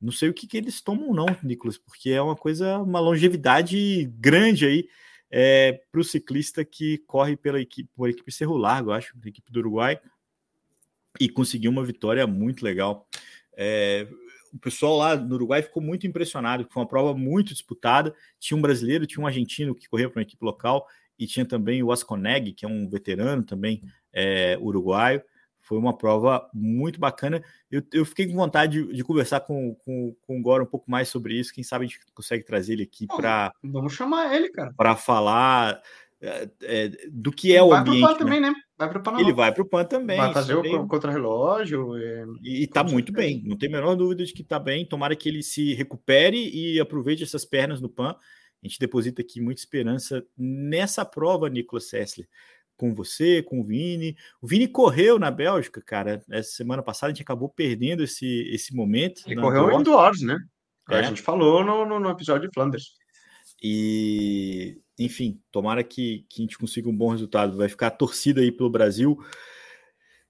[0.00, 4.06] não sei o que, que eles tomam, não, Nicolas, porque é uma coisa, uma longevidade
[4.18, 4.88] grande aí
[5.30, 9.52] é, para o ciclista que corre pela equipe, pela equipe Cerro Largo, acho, a equipe
[9.52, 10.00] do Uruguai,
[11.20, 13.06] e conseguiu uma vitória muito legal.
[13.54, 14.06] É,
[14.52, 18.14] o pessoal lá no Uruguai ficou muito impressionado, foi uma prova muito disputada.
[18.38, 20.86] Tinha um brasileiro, tinha um argentino que corria para uma equipe local,
[21.18, 23.82] e tinha também o Asconeg, que é um veterano também
[24.12, 25.22] é, uruguaio.
[25.60, 27.42] Foi uma prova muito bacana.
[27.70, 30.90] Eu, eu fiquei com vontade de, de conversar com, com, com o Gora um pouco
[30.90, 31.52] mais sobre isso.
[31.52, 33.52] Quem sabe a gente consegue trazer ele aqui para.
[33.62, 34.72] Vamos chamar ele, cara.
[34.74, 35.82] Para falar
[36.20, 38.00] é, é, do que é o vai ambiente.
[38.00, 38.18] Vai PAN né?
[38.18, 38.54] também, né?
[38.76, 39.22] Vai pro Panamá.
[39.22, 40.16] Ele vai pro PAN também.
[40.16, 41.96] Vai fazer o contra-relógio.
[42.42, 44.86] E, e tá muito bem, não tem a menor dúvida de que tá bem.
[44.86, 48.16] Tomara que ele se recupere e aproveite essas pernas no PAN.
[48.62, 52.28] A gente deposita aqui muita esperança nessa prova, Nicolas Sessler.
[52.76, 54.16] Com você, com o Vini.
[54.40, 56.22] O Vini correu na Bélgica, cara.
[56.30, 59.22] Essa semana passada a gente acabou perdendo esse, esse momento.
[59.26, 60.36] Ele correu em Indoors, né?
[60.90, 60.96] É.
[60.96, 62.94] A gente falou no, no, no episódio de Flanders.
[63.62, 67.56] E enfim, tomara que, que a gente consiga um bom resultado.
[67.56, 69.18] Vai ficar torcida aí pelo Brasil.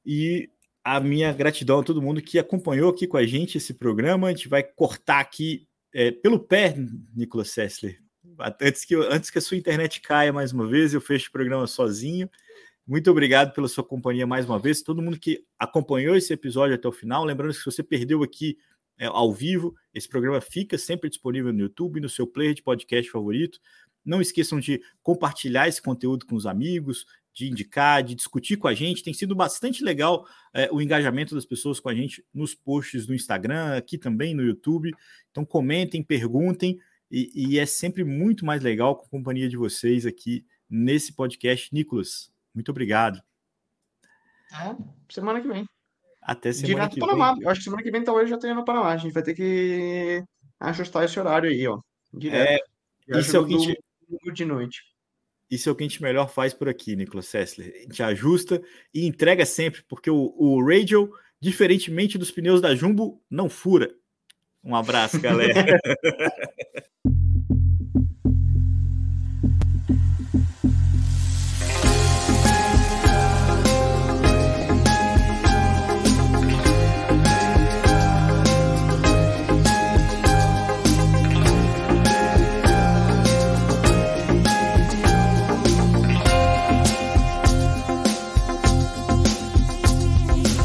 [0.05, 0.51] E
[0.85, 4.29] a minha gratidão a todo mundo que acompanhou aqui com a gente esse programa.
[4.29, 6.75] A gente vai cortar aqui é, pelo pé,
[7.15, 7.99] Nicolas Sessler.
[8.61, 11.67] Antes que, antes que a sua internet caia mais uma vez, eu fecho o programa
[11.67, 12.31] sozinho.
[12.87, 14.83] Muito obrigado pela sua companhia mais uma vez.
[14.83, 17.25] Todo mundo que acompanhou esse episódio até o final.
[17.25, 18.57] Lembrando que se você perdeu aqui
[18.99, 23.11] é, ao vivo, esse programa fica sempre disponível no YouTube, no seu player de podcast
[23.11, 23.61] favorito.
[24.09, 27.05] Não esqueçam de compartilhar esse conteúdo com os amigos,
[27.35, 29.03] de indicar, de discutir com a gente.
[29.03, 33.15] Tem sido bastante legal é, o engajamento das pessoas com a gente nos posts do
[33.15, 34.93] Instagram, aqui também no YouTube.
[35.31, 36.81] Então comentem, perguntem,
[37.11, 41.73] e, e é sempre muito mais legal com a companhia de vocês aqui nesse podcast.
[41.73, 43.23] Nicolas, muito obrigado.
[44.53, 44.75] É,
[45.13, 45.67] semana que vem.
[46.23, 47.35] Até semana Direto que Panamá.
[47.35, 47.43] vem.
[47.45, 48.93] Eu acho que semana que vem talvez já tenha no Panamá.
[48.93, 50.25] A gente vai ter que
[50.61, 51.79] ajustar esse horário aí, ó.
[52.13, 52.65] Direto.
[53.09, 53.77] É, isso é o que
[54.11, 54.83] gente de noite.
[55.51, 57.73] Isso é o que a gente melhor faz por aqui, Nicolas Sessler.
[57.75, 63.23] A gente ajusta e entrega sempre, porque o, o Radio, diferentemente dos pneus da Jumbo,
[63.31, 63.95] não fura.
[64.63, 65.55] Um abraço, galera.